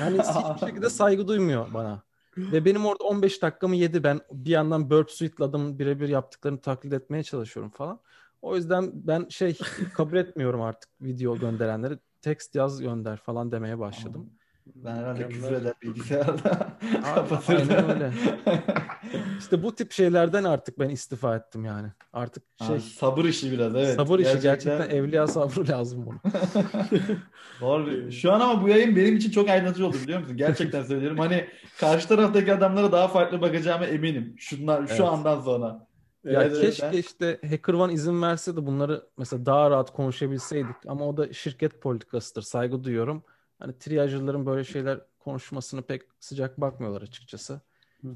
[0.00, 2.02] Yani hiçbir şekilde saygı duymuyor bana.
[2.36, 4.02] Ve benim orada 15 dakikamı yedi.
[4.04, 8.00] Ben bir yandan Burp Suite'la adamın birebir yaptıklarını taklit etmeye çalışıyorum falan.
[8.42, 9.58] O yüzden ben şey
[9.94, 11.98] kabul etmiyorum artık video gönderenleri.
[12.22, 14.30] Text yaz gönder falan demeye başladım.
[14.74, 15.34] Ben herhalde Mükemmel.
[15.48, 16.50] küfür eder bilgisayarda.
[16.98, 17.68] Abi, Kapatırdım.
[17.70, 18.12] aynen öyle.
[19.38, 21.88] İşte bu tip şeylerden artık ben istifa ettim yani.
[22.12, 23.94] Artık şey Ha, sabır işi biraz evet.
[23.96, 26.18] sabır işi gerçekten evliya sabrı lazım bunu.
[27.60, 28.12] Doğru.
[28.12, 30.36] Şu an ama bu yayın benim için çok aydınlatıcı oldu biliyor musun?
[30.36, 31.18] Gerçekten söylüyorum.
[31.18, 31.48] Hani
[31.80, 34.34] karşı taraftaki adamlara daha farklı bakacağıma eminim.
[34.38, 35.00] Şunlar şu Evet.
[35.04, 35.86] andan sonra.
[36.24, 40.76] Ya Evet, evet, keşke ben- işte HackerOne izin verse de bunları mesela daha rahat konuşabilseydik.
[40.86, 42.42] Ama o da şirket politikasıdır.
[42.42, 43.24] Saygı duyuyorum.
[43.58, 47.60] Hani triyajcıların böyle şeyler konuşmasını pek sıcak bakmıyorlar açıkçası.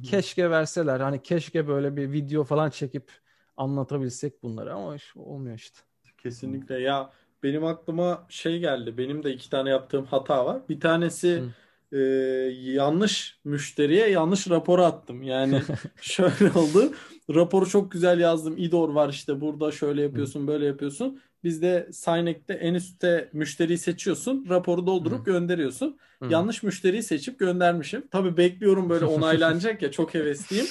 [0.02, 1.00] Keşke verseler.
[1.00, 3.12] Hani keşke böyle bir video falan çekip
[3.56, 5.80] anlatabilsek bunları ama iş olmuyor işte.
[6.18, 8.98] Kesinlikle ya benim aklıma şey geldi.
[8.98, 10.68] Benim de iki tane yaptığım hata var.
[10.68, 11.44] Bir tanesi
[11.94, 11.98] e,
[12.72, 15.22] yanlış müşteriye yanlış rapor attım.
[15.22, 15.62] Yani
[16.00, 16.92] şöyle oldu.
[17.34, 18.54] Raporu çok güzel yazdım.
[18.58, 21.20] İDOR var işte burada şöyle yapıyorsun böyle yapıyorsun.
[21.44, 24.46] Bizde Synec'te en üstte müşteriyi seçiyorsun.
[24.48, 25.98] Raporu doldurup gönderiyorsun.
[26.30, 28.06] Yanlış müşteriyi seçip göndermişim.
[28.10, 30.66] Tabii bekliyorum böyle onaylanacak ya çok hevesliyim.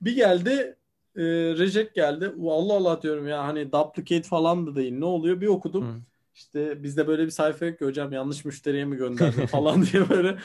[0.00, 0.76] Bir geldi
[1.16, 1.22] e,
[1.58, 2.32] reject geldi.
[2.48, 4.92] Allah Allah diyorum ya hani duplicate falan da değil.
[4.92, 5.40] Ne oluyor?
[5.40, 6.04] Bir okudum.
[6.38, 10.38] İşte bizde böyle bir sayfa yok ki hocam yanlış müşteriye mi gönderdim falan diye böyle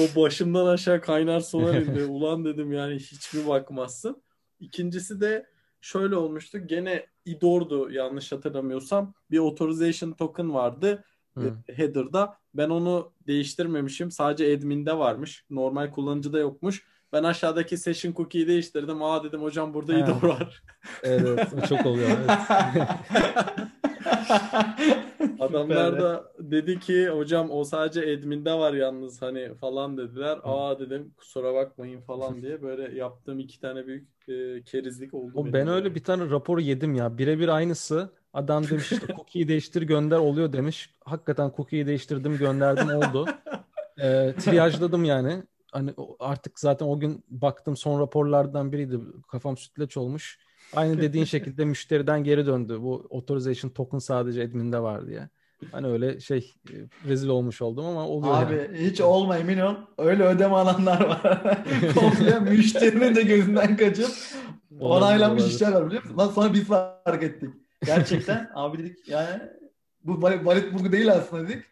[0.00, 2.04] o başımdan aşağı kaynar sular indi.
[2.08, 4.22] Ulan dedim yani hiç mi bakmazsın?
[4.60, 5.46] İkincisi de
[5.80, 6.58] şöyle olmuştu.
[6.66, 9.14] Gene IDOR'du yanlış hatırlamıyorsam.
[9.30, 11.04] Bir authorization token vardı
[11.38, 11.54] Hı.
[11.68, 12.36] e, header'da.
[12.54, 14.10] Ben onu değiştirmemişim.
[14.10, 15.44] Sadece admin'de varmış.
[15.50, 16.86] Normal kullanıcıda yokmuş.
[17.12, 19.02] Ben aşağıdaki session cookie'yi değiştirdim.
[19.02, 19.98] Aa dedim hocam burada.
[19.98, 20.62] IDOR var.
[21.02, 22.10] Evet, çok oluyor.
[22.76, 22.88] Evet.
[25.40, 30.38] Adamlar da dedi ki hocam o sadece admin'de var yalnız hani falan dediler.
[30.42, 35.52] Aa dedim kusura bakmayın falan diye böyle yaptığım iki tane büyük e, kerizlik oldu O
[35.52, 37.18] ben öyle bir tane raporu yedim ya.
[37.18, 38.10] Birebir aynısı.
[38.32, 40.94] Adam demiş işte cookie'yi değiştir gönder oluyor demiş.
[41.04, 43.26] Hakikaten cookie'yi değiştirdim gönderdim oldu.
[44.02, 45.42] Ee, triyajladım yani.
[45.72, 48.98] Hani artık zaten o gün baktım son raporlardan biriydi.
[49.28, 50.38] Kafam sütlaç olmuş.
[50.74, 52.78] Aynı dediğin şekilde müşteriden geri döndü.
[52.80, 55.28] Bu authorization token sadece admin'de var diye.
[55.72, 56.74] Hani öyle şey e,
[57.08, 58.78] rezil olmuş oldum ama oluyor Abi yani.
[58.78, 59.74] hiç olma emin ol.
[59.98, 61.22] Öyle ödeme alanlar var.
[61.94, 64.10] Komple müşterinin de gözünden kaçıp
[64.80, 66.18] onaylanmış işler var biliyor musun?
[66.18, 67.50] Lan sonra biz fark ettik.
[67.86, 69.42] Gerçekten abi dedik yani
[70.04, 71.64] bu valit bulgu değil aslında dedik.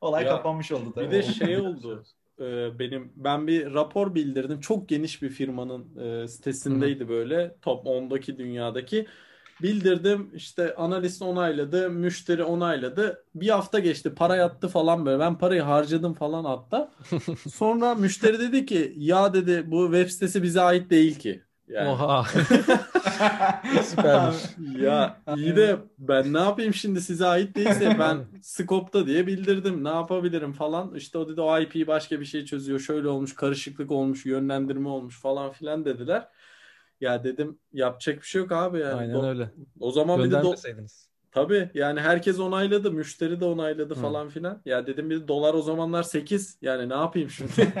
[0.00, 1.06] Olay Ya, kapanmış oldu tabii.
[1.06, 2.04] Bir de şey oldu.
[2.40, 4.60] E, benim ben bir rapor bildirdim.
[4.60, 7.56] Çok geniş bir firmanın e, sitesindeydi böyle.
[7.62, 9.06] Top 10'daki dünyadaki.
[9.62, 13.26] Bildirdim işte analist onayladı, müşteri onayladı.
[13.34, 15.18] Bir hafta geçti, para yattı falan böyle.
[15.18, 16.92] Ben parayı harcadım falan hatta.
[17.48, 21.45] Sonra müşteri dedi ki ya dedi bu web sitesi bize ait değil ki.
[21.68, 22.24] Yani Oha.
[23.82, 24.36] Süpermiş.
[24.80, 29.84] ya iyi de ben ne yapayım şimdi size ait değilse ben Scope'da diye bildirdim.
[29.84, 30.94] Ne yapabilirim falan.
[30.94, 32.80] İşte o dedi o IP başka bir şey çözüyor.
[32.80, 36.28] Şöyle olmuş, karışıklık olmuş, yönlendirme olmuş falan filan dediler.
[37.00, 38.94] Ya dedim yapacak bir şey yok abi yani.
[38.94, 39.50] Aynen Do- öyle.
[39.80, 40.88] O zaman bir de do-
[41.32, 43.98] tabii yani herkes onayladı, müşteri de onayladı Hı.
[44.00, 44.60] falan filan.
[44.64, 46.58] Ya dedim bir de dolar o zamanlar 8.
[46.62, 47.52] Yani ne yapayım şimdi?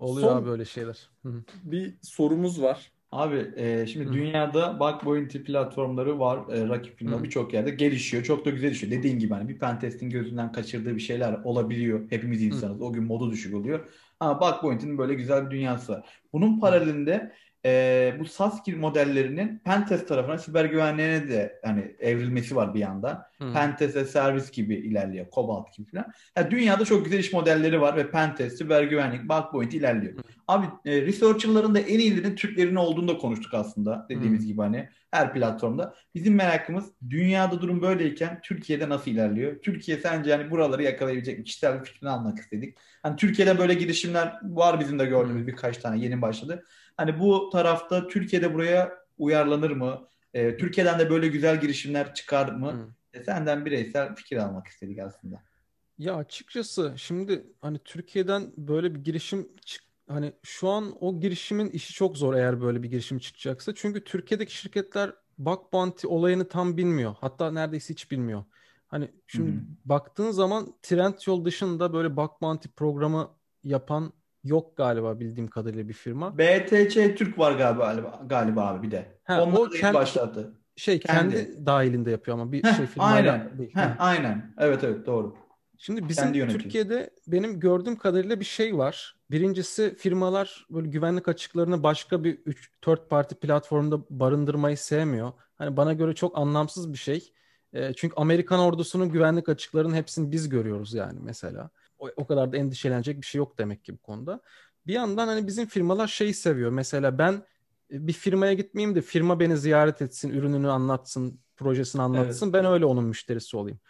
[0.00, 1.10] Oluyor Son- abi öyle şeyler.
[1.22, 1.42] Hı hı.
[1.62, 2.92] Bir sorumuz var.
[3.12, 4.12] Abi e, şimdi Hı.
[4.12, 6.48] dünyada bug bounty platformları var.
[6.52, 7.22] E, rakip Hı.
[7.24, 8.22] birçok yerde gelişiyor.
[8.22, 8.92] Çok da güzel işiyor.
[8.92, 12.10] Dediğin gibi hani bir pentestin gözünden kaçırdığı bir şeyler olabiliyor.
[12.10, 12.80] Hepimiz insanız.
[12.82, 13.88] O gün modu düşük oluyor.
[14.20, 16.22] Ama bug bounty'nin böyle güzel bir dünyası var.
[16.32, 17.32] Bunun paralelinde
[17.64, 23.24] e, bu SaaS modellerinin pentest tarafına siber güvenliğine de hani evrilmesi var bir yandan.
[23.38, 23.52] Hı.
[23.52, 25.26] Pentest'e servis gibi ilerliyor.
[25.34, 26.06] Cobalt gibi falan.
[26.36, 30.14] Yani dünyada çok güzel iş modelleri var ve Pentest, siber güvenlik, bounty ilerliyor.
[30.48, 34.06] Abi e, researcher'ların da en iyilerinin Türklerin olduğunu da konuştuk aslında.
[34.08, 35.94] Dediğimiz gibi hani her platformda.
[36.14, 39.62] Bizim merakımız dünyada durum böyleyken Türkiye'de nasıl ilerliyor?
[39.62, 41.44] Türkiye sence hani buraları yakalayabilecek mi?
[41.44, 42.78] Kişisel bir fikrini almak istedik.
[43.02, 46.64] Hani Türkiye'de böyle girişimler var bizim de gördüğümüz birkaç tane yeni başladı.
[47.00, 50.08] Hani bu tarafta Türkiye'de buraya uyarlanır mı?
[50.34, 52.72] E, Türkiye'den de böyle güzel girişimler çıkar mı?
[52.72, 53.18] Hı.
[53.18, 55.42] E, senden bireysel fikir almak istedik aslında.
[55.98, 61.92] Ya açıkçası şimdi hani Türkiye'den böyle bir girişim çık hani şu an o girişimin işi
[61.94, 63.74] çok zor eğer böyle bir girişim çıkacaksa.
[63.74, 67.14] Çünkü Türkiye'deki şirketler bug bounty olayını tam bilmiyor.
[67.20, 68.44] Hatta neredeyse hiç bilmiyor.
[68.88, 69.60] Hani şimdi Hı hı.
[69.84, 74.12] baktığın zaman Trendyol dışında böyle bug bounty programı yapan
[74.44, 76.38] yok galiba bildiğim kadarıyla bir firma.
[76.38, 79.18] BTC Türk var galiba, galiba abi bir de.
[79.24, 80.52] Ha, Onlar o kendi- başlattı.
[80.76, 81.34] Şey Kendi.
[81.34, 83.58] kendi dahilinde yapıyor ama bir Heh, şey firmayla aynen.
[83.58, 83.70] değil.
[83.74, 84.54] Heh, aynen.
[84.58, 85.34] Evet evet doğru.
[85.78, 86.32] Şimdi bizim.
[86.32, 89.16] Türkiye'de benim gördüğüm kadarıyla bir şey var.
[89.30, 95.32] Birincisi firmalar böyle güvenlik açıklarını başka bir üç, third party platformda barındırmayı sevmiyor.
[95.54, 97.32] Hani bana göre çok anlamsız bir şey.
[97.72, 101.70] E, çünkü Amerikan ordusunun güvenlik açıklarının hepsini biz görüyoruz yani mesela.
[102.00, 104.40] O, o kadar da endişelenecek bir şey yok demek ki bu konuda.
[104.86, 106.70] Bir yandan hani bizim firmalar şeyi seviyor.
[106.70, 107.32] Mesela ben
[107.92, 112.46] e, bir firmaya gitmeyeyim de firma beni ziyaret etsin, ürününü anlatsın, projesini anlatsın.
[112.46, 112.54] Evet.
[112.54, 113.80] Ben öyle onun müşterisi olayım.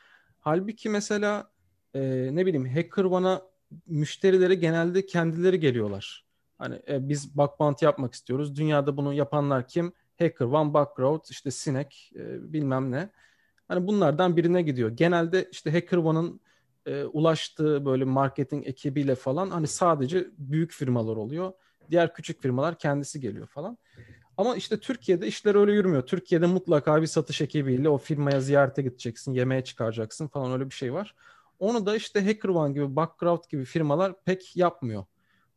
[0.41, 1.51] Halbuki mesela
[1.95, 2.01] e,
[2.33, 3.43] ne bileyim HackerOne'a
[3.87, 6.25] müşterileri genelde kendileri geliyorlar.
[6.59, 8.57] Hani e, biz bug bounty yapmak istiyoruz.
[8.57, 9.93] Dünyada bunu yapanlar kim?
[10.19, 13.11] HackerOne, Bugcrowd, işte Sinek, e, bilmem ne.
[13.69, 14.91] Hani bunlardan birine gidiyor.
[14.91, 16.41] Genelde işte HackerOne'ın
[16.91, 21.53] e, ulaştığı böyle marketing ekibiyle falan hani sadece büyük firmalar oluyor.
[21.91, 23.79] Diğer küçük firmalar kendisi geliyor falan.
[24.37, 26.07] Ama işte Türkiye'de işler öyle yürümüyor.
[26.07, 30.93] Türkiye'de mutlaka bir satış ekibiyle o firmaya ziyarete gideceksin, yemeğe çıkaracaksın falan öyle bir şey
[30.93, 31.15] var.
[31.59, 35.05] Onu da işte HackerOne gibi, Background gibi firmalar pek yapmıyor.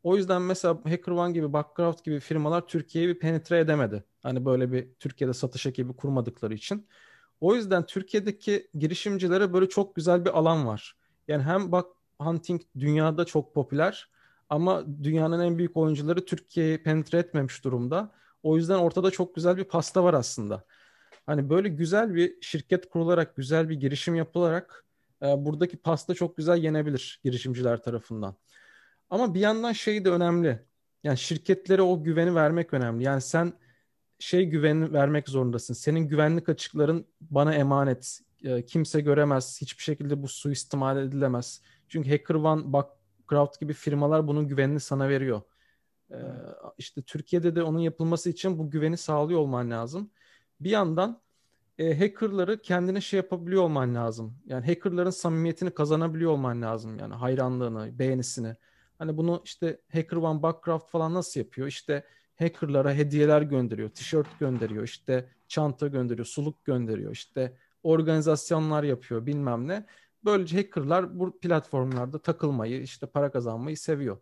[0.03, 4.03] O yüzden mesela HackerOne gibi, Background gibi firmalar Türkiye'yi bir penetre edemedi.
[4.23, 6.87] Hani böyle bir Türkiye'de satış ekibi kurmadıkları için.
[7.41, 10.95] O yüzden Türkiye'deki girişimcilere böyle çok güzel bir alan var.
[11.27, 11.85] Yani hem bak
[12.19, 14.09] hunting dünyada çok popüler
[14.49, 18.11] ama dünyanın en büyük oyuncuları Türkiye'yi penetre etmemiş durumda.
[18.43, 20.63] O yüzden ortada çok güzel bir pasta var aslında.
[21.25, 24.85] Hani böyle güzel bir şirket kurularak, güzel bir girişim yapılarak
[25.21, 28.35] e, buradaki pasta çok güzel yenebilir girişimciler tarafından.
[29.09, 30.59] Ama bir yandan şey de önemli.
[31.03, 33.03] Yani şirketlere o güveni vermek önemli.
[33.03, 33.53] Yani sen
[34.19, 35.73] şey güveni vermek zorundasın.
[35.73, 38.19] Senin güvenlik açıkların bana emanet.
[38.43, 39.61] E, kimse göremez.
[39.61, 41.61] Hiçbir şekilde bu suistimal edilemez.
[41.89, 45.41] Çünkü HackerOne, Backcraft gibi firmalar bunun güvenini sana veriyor.
[46.11, 46.17] E,
[46.77, 50.11] işte Türkiye'de de onun yapılması için bu güveni sağlıyor olman lazım.
[50.59, 51.21] Bir yandan
[51.77, 54.37] e, hackerları kendine şey yapabiliyor olman lazım.
[54.45, 56.99] Yani hackerların samimiyetini kazanabiliyor olman lazım.
[56.99, 58.55] Yani hayranlığını, beğenisini.
[58.97, 61.67] Hani bunu işte HackerOne, Backcraft falan nasıl yapıyor?
[61.67, 62.03] İşte
[62.39, 69.85] hackerlara hediyeler gönderiyor, tişört gönderiyor, işte çanta gönderiyor, suluk gönderiyor, işte organizasyonlar yapıyor bilmem ne.
[70.25, 74.17] Böylece hackerlar bu platformlarda takılmayı, işte para kazanmayı seviyor.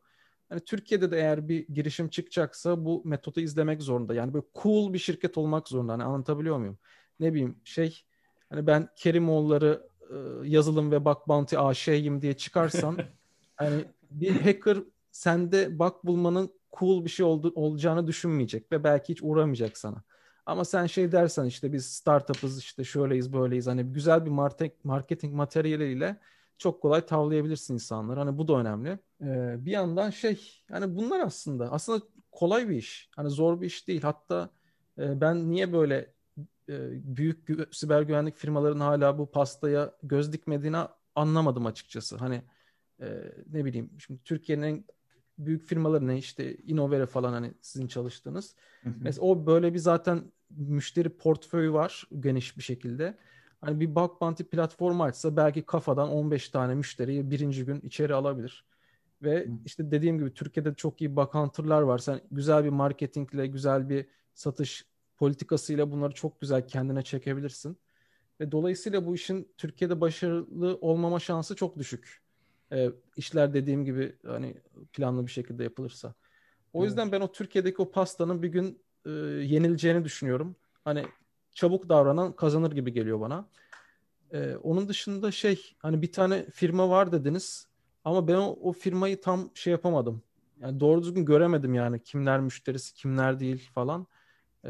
[0.49, 4.13] Hani Türkiye'de de eğer bir girişim çıkacaksa bu metodu izlemek zorunda.
[4.13, 5.93] Yani böyle cool bir şirket olmak zorunda.
[5.93, 6.77] Hani anlatabiliyor muyum?
[7.19, 8.03] Ne bileyim şey
[8.49, 10.15] hani ben Kerimoğulları e,
[10.47, 12.97] yazılım ve bug bounty AŞ'yim diye çıkarsan
[13.55, 14.77] hani bir hacker
[15.11, 20.03] sende bug bulmanın cool bir şey oldu, olacağını düşünmeyecek ve belki hiç uğramayacak sana.
[20.45, 25.33] Ama sen şey dersen işte biz startup'ız işte şöyleyiz böyleyiz hani güzel bir market, marketing
[25.33, 26.19] materyaliyle
[26.57, 28.19] çok kolay tavlayabilirsin insanları.
[28.19, 28.89] Hani bu da önemli.
[29.21, 33.09] Ee, bir yandan şey yani bunlar aslında aslında kolay bir iş.
[33.15, 34.01] Hani zor bir iş değil.
[34.01, 34.49] Hatta
[34.97, 36.13] e, ben niye böyle
[36.69, 40.77] e, büyük gü- siber güvenlik firmalarının hala bu pastaya göz dikmediğini
[41.15, 42.17] anlamadım açıkçası.
[42.17, 42.41] Hani
[43.01, 43.07] e,
[43.47, 44.83] ne bileyim şimdi Türkiye'nin en
[45.45, 48.55] büyük firmaları ne işte Innovere falan hani sizin çalıştığınız.
[49.03, 53.17] Mesela o böyle bir zaten müşteri portföyü var geniş bir şekilde.
[53.61, 58.65] Hani bir bug bounty platformu açsa belki kafadan 15 tane müşteriyi birinci gün içeri alabilir.
[59.21, 61.97] Ve işte dediğim gibi Türkiye'de çok iyi bug hunter'lar var.
[61.97, 64.85] Sen güzel bir marketingle, güzel bir satış
[65.17, 67.77] politikasıyla bunları çok güzel kendine çekebilirsin.
[68.39, 72.21] Ve dolayısıyla bu işin Türkiye'de başarılı olmama şansı çok düşük.
[72.71, 74.55] E, işler dediğim gibi hani
[74.93, 76.13] planlı bir şekilde yapılırsa.
[76.73, 77.13] O yüzden evet.
[77.13, 80.55] ben o Türkiye'deki o pastanın bir gün e, yenileceğini düşünüyorum.
[80.85, 81.05] Hani
[81.51, 83.49] çabuk davranan kazanır gibi geliyor bana.
[84.31, 87.67] E, onun dışında şey hani bir tane firma var dediniz
[88.03, 90.23] ama ben o, o firmayı tam şey yapamadım.
[90.59, 94.07] Yani doğru düzgün göremedim yani kimler müşterisi kimler değil falan.
[94.65, 94.69] Ee,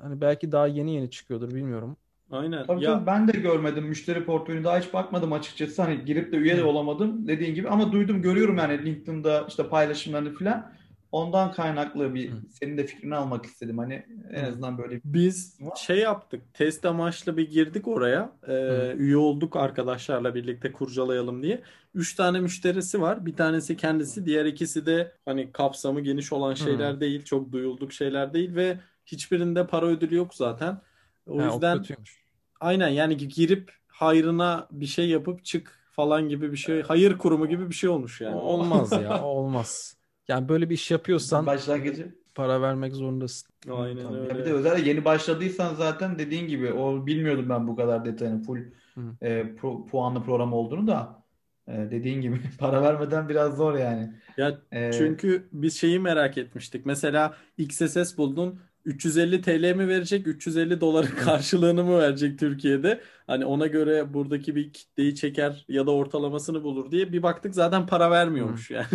[0.00, 1.96] hani belki daha yeni yeni çıkıyordur bilmiyorum.
[2.30, 2.66] Aynen.
[2.66, 2.94] Tabii ya...
[2.94, 3.84] tabii ben de görmedim.
[3.84, 5.82] Müşteri portföyünü daha hiç bakmadım açıkçası.
[5.82, 7.68] Hani girip de üye de olamadım dediğin gibi.
[7.68, 10.72] Ama duydum, görüyorum yani LinkedIn'da işte paylaşımlarını falan.
[11.12, 12.36] Ondan kaynaklı bir Hı.
[12.50, 13.78] senin de fikrini almak istedim.
[13.78, 16.54] Hani en azından böyle biz şey yaptık.
[16.54, 18.32] Test amaçlı bir girdik oraya.
[18.48, 21.62] Ee, üye olduk arkadaşlarla birlikte kurcalayalım diye.
[21.94, 23.26] Üç tane müşterisi var.
[23.26, 28.34] Bir tanesi kendisi, diğer ikisi de hani kapsamı geniş olan şeyler değil, çok duyulduk şeyler
[28.34, 30.80] değil ve hiçbirinde para ödülü yok zaten.
[31.28, 31.82] O ha, yüzden o
[32.60, 36.82] aynen yani girip hayrına bir şey yapıp çık falan gibi bir şey.
[36.82, 38.36] Hayır kurumu gibi bir şey olmuş yani.
[38.36, 39.96] Olmaz ya olmaz.
[40.28, 43.48] Yani böyle bir iş yapıyorsan başlangıcı para vermek zorundasın.
[43.70, 44.16] Aynen Tabii.
[44.16, 44.38] öyle.
[44.38, 48.58] Bir de özellikle yeni başladıysan zaten dediğin gibi o bilmiyordum ben bu kadar detayını full
[49.22, 51.22] e, pro, puanlı program olduğunu da
[51.68, 54.12] e, dediğin gibi para vermeden biraz zor yani.
[54.36, 56.86] Ya ee, çünkü biz şeyi merak etmiştik.
[56.86, 63.00] Mesela XSS buldun 350 TL mi verecek, 350 doların karşılığını mı verecek Türkiye'de?
[63.26, 67.86] Hani ona göre buradaki bir kitleyi çeker ya da ortalamasını bulur diye bir baktık zaten
[67.86, 68.86] para vermiyormuş yani.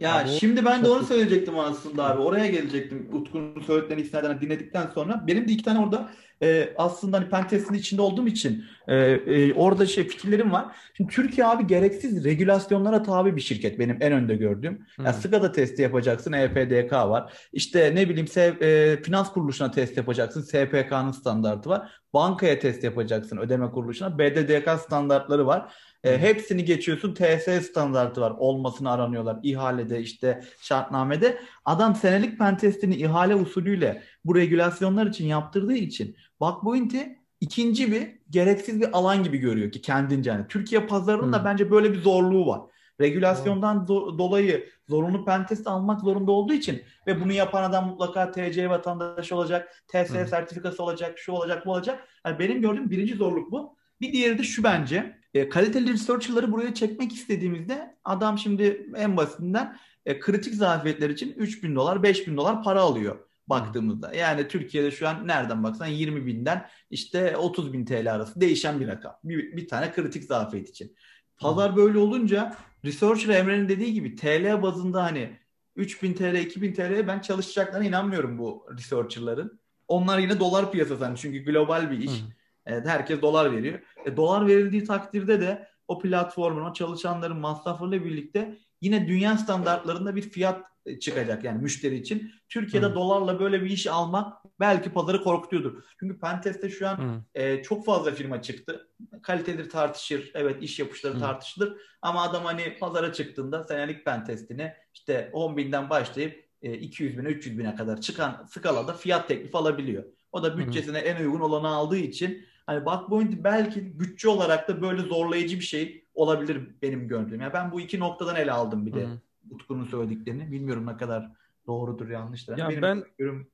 [0.00, 2.20] Ya o şimdi ben de onu söyleyecektim aslında abi.
[2.22, 3.08] Oraya gelecektim.
[3.12, 5.24] Utku'nun söylediklerini istinaden dinledikten sonra.
[5.26, 6.10] Benim de iki tane orada
[6.42, 10.76] e, aslında hani pentest'in içinde olduğum için e, e, orada şey fikirlerim var.
[10.96, 14.86] Şimdi Türkiye abi gereksiz regülasyonlara tabi bir şirket benim en önde gördüğüm.
[14.96, 15.02] Hı.
[15.02, 17.32] Ya SCADA testi yapacaksın EPDK var.
[17.52, 21.92] İşte ne bileyim e, finans kuruluşuna test yapacaksın SPK'nın standartı var.
[22.14, 25.72] Bankaya test yapacaksın ödeme kuruluşuna BDDK standartları var.
[26.04, 28.34] E, hepsini geçiyorsun TS standartı var.
[28.38, 29.38] Olmasını aranıyorlar.
[29.42, 31.38] İhalede işte şartnamede.
[31.64, 38.98] Adam senelik pentestini ihale usulüyle bu regülasyonlar için yaptırdığı için Bugpoint'i ikinci bir gereksiz bir
[38.98, 40.30] alan gibi görüyor ki kendince.
[40.30, 41.44] Yani Türkiye pazarının da Hı.
[41.44, 42.60] bence böyle bir zorluğu var.
[43.00, 48.70] Regülasyondan zo- dolayı zorunlu pentest almak zorunda olduğu için ve bunu yapan adam mutlaka TC
[48.70, 50.28] vatandaşı olacak, TS Hı.
[50.28, 52.08] sertifikası olacak, şu olacak, bu olacak.
[52.26, 53.76] Yani benim gördüğüm birinci zorluk bu.
[54.00, 55.18] Bir diğeri de şu bence.
[55.34, 59.76] E, kaliteli researcher'ları buraya çekmek istediğimizde adam şimdi en basitinden
[60.06, 63.18] e, kritik zafiyetler için 3000 dolar, 5000 dolar para alıyor
[63.48, 64.14] baktığımızda.
[64.14, 68.88] Yani Türkiye'de şu an nereden baksan 20 binden işte 30 bin TL arası değişen bir
[68.88, 69.14] rakam.
[69.24, 70.96] Bir, bir tane kritik zafiyet için.
[71.36, 75.38] Pazar böyle olunca researcher Emre'nin dediği gibi TL bazında hani
[75.76, 79.60] 3000 TL, 2000 TL'ye ben çalışacaklarına inanmıyorum bu researcher'ların.
[79.88, 82.10] Onlar yine dolar piyasası hani çünkü global bir iş.
[82.10, 82.24] Hı.
[82.66, 83.78] Evet, herkes dolar veriyor.
[84.06, 90.22] E, dolar verildiği takdirde de o platformun, o çalışanların masraflarıyla birlikte yine dünya standartlarında bir
[90.22, 92.32] fiyat çıkacak yani müşteri için.
[92.48, 92.94] Türkiye'de Hı.
[92.94, 95.82] dolarla böyle bir iş almak belki pazarı korkutuyordur.
[96.00, 97.22] Çünkü Pentest'te şu an Hı.
[97.34, 98.88] e, çok fazla firma çıktı.
[99.22, 101.18] Kaliteleri tartışır, evet iş yapışları Hı.
[101.18, 101.76] tartışılır.
[102.02, 107.58] Ama adam hani pazara çıktığında senelik pentestini işte 10 binden başlayıp e, 200 bine 300
[107.58, 110.04] bine kadar çıkan skalada fiyat teklifi alabiliyor.
[110.32, 115.02] O da bütçesine en uygun olanı aldığı için hani Bugpoint belki bütçe olarak da böyle
[115.02, 117.40] zorlayıcı bir şey olabilir benim gördüğüm.
[117.40, 119.20] Yani ben bu iki noktadan ele aldım bir de Hı.
[119.54, 120.52] Utku'nun söylediklerini.
[120.52, 121.32] Bilmiyorum ne kadar
[121.66, 122.58] doğrudur yanlıştır.
[122.58, 123.52] Ya benim ben- görüşüm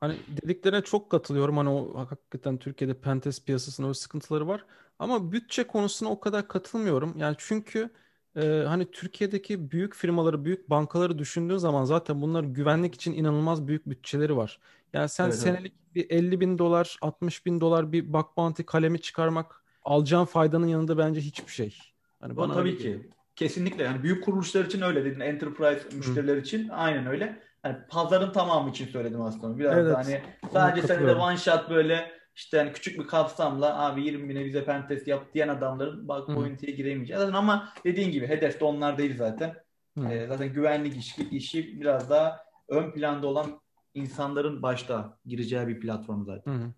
[0.00, 1.56] Hani dediklerine çok katılıyorum.
[1.56, 4.64] Hani o hakikaten Türkiye'de pentest piyasasında o sıkıntıları var.
[4.98, 7.14] Ama bütçe konusuna o kadar katılmıyorum.
[7.16, 7.90] Yani çünkü
[8.36, 13.86] e, hani Türkiye'deki büyük firmaları, büyük bankaları düşündüğün zaman zaten bunların güvenlik için inanılmaz büyük
[13.86, 14.58] bütçeleri var.
[14.92, 15.42] Yani sen Evet, evet.
[15.42, 20.66] senelik bir 50 bin dolar, 60 bin dolar bir bug bounty kalemi çıkarmak alacağın faydanın
[20.66, 21.78] yanında bence hiçbir şey.
[22.20, 23.10] Hani Bana öyle tabii ki.
[23.38, 23.84] Kesinlikle.
[23.84, 25.20] Yani büyük kuruluşlar için öyle dedin.
[25.20, 27.42] Enterprise müşteriler için aynen öyle.
[27.64, 29.58] Yani pazarın tamamı için söyledim aslında.
[29.58, 29.92] Biraz Evet.
[29.92, 30.22] da hani
[30.52, 31.22] sadece senede katılıyorum.
[31.22, 35.48] one shot böyle işte hani küçük bir kapsamla abi 20 bine bize pentest yap diyen
[35.48, 36.34] adamların Hı.
[36.34, 37.18] point'e giremeyeceği.
[37.18, 39.54] Zaten ama dediğin gibi hedef de onlar değil zaten.
[39.98, 40.08] Hı.
[40.08, 43.60] Ee, zaten güvenlik işi, işi biraz daha ön planda olan
[43.94, 46.52] insanların başta gireceği bir platform zaten.
[46.52, 46.70] Hı hı.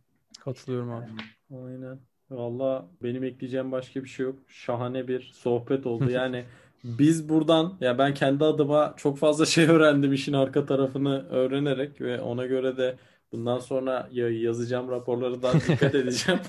[0.44, 1.06] Katılıyorum abi.
[1.50, 2.00] Aynen.
[2.30, 4.38] Valla benim ekleyeceğim başka bir şey yok.
[4.48, 6.10] Şahane bir sohbet oldu.
[6.10, 6.44] Yani
[6.84, 12.20] biz buradan ya ben kendi adıma çok fazla şey öğrendim işin arka tarafını öğrenerek ve
[12.20, 12.96] ona göre de
[13.32, 16.40] bundan sonra ya- yazacağım raporları daha dikkat edeceğim.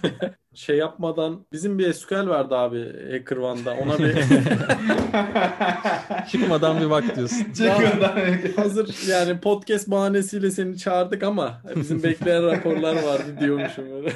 [0.53, 2.79] Şey yapmadan bizim bir SQL vardı abi
[3.11, 3.73] HackerOne'da.
[3.75, 4.15] Ona bir
[6.31, 7.47] Çıkmadan bir bak diyorsun.
[8.55, 14.13] Hazır yani podcast bahanesiyle seni çağırdık ama bizim bekleyen raporlar vardı diyormuşum öyle.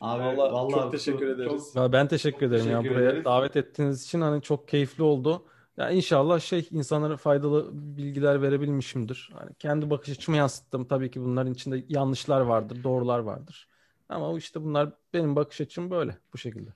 [0.00, 1.72] Abi Vallahi vallahi çok teşekkür ederiz.
[1.76, 3.24] Ya ben teşekkür ederim ya Teşekkür buraya ederiz.
[3.24, 5.46] davet ettiğiniz için hani çok keyifli oldu.
[5.76, 9.30] Ya inşallah şey insanlara faydalı bilgiler verebilmişimdir.
[9.38, 10.84] Hani kendi bakış açımı yansıttım.
[10.88, 13.68] Tabii ki bunların içinde yanlışlar vardır, doğrular vardır.
[14.08, 16.70] Ama işte bunlar benim bakış açım böyle bu şekilde.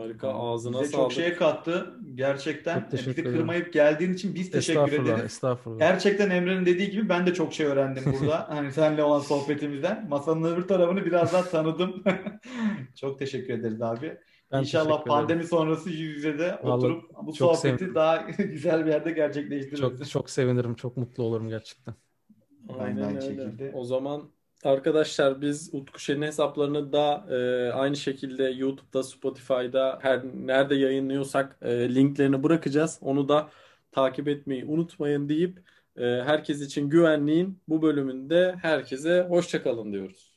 [0.00, 1.12] Harika ağzına Bize çok sağlık.
[1.12, 2.00] şey kattı.
[2.14, 3.32] Gerçekten Çok bizi ederim.
[3.32, 5.24] kırmayıp geldiğin için biz teşekkür Estağfurullah, ederiz.
[5.24, 5.78] estağfurullah.
[5.78, 8.48] Gerçekten Emre'nin dediği gibi ben de çok şey öğrendim burada.
[8.50, 10.08] Hani seninle olan sohbetimizden.
[10.08, 12.04] Masanın öbür tarafını biraz daha tanıdım.
[12.96, 14.18] çok teşekkür ederiz abi.
[14.52, 15.28] Ben İnşallah teşekkür ederim.
[15.28, 17.94] pandemi sonrası yüz yüze de Vallahi oturup bu çok sohbeti sevindim.
[17.94, 19.80] daha güzel bir yerde gerçekleştiririz.
[19.80, 21.94] Çok çok sevinirim, çok mutlu olurum gerçekten.
[22.68, 23.20] Aynen Aynen öyle.
[23.20, 23.70] şekilde.
[23.74, 24.32] O zaman
[24.62, 31.94] arkadaşlar biz Utku Şen'in hesaplarını da e, aynı şekilde YouTube'da, Spotify'da her nerede yayınlıyorsak e,
[31.94, 32.98] linklerini bırakacağız.
[33.02, 33.50] Onu da
[33.92, 35.58] takip etmeyi unutmayın deyip
[35.96, 40.31] e, herkes için güvenliğin bu bölümünde herkese hoşça kalın diyoruz.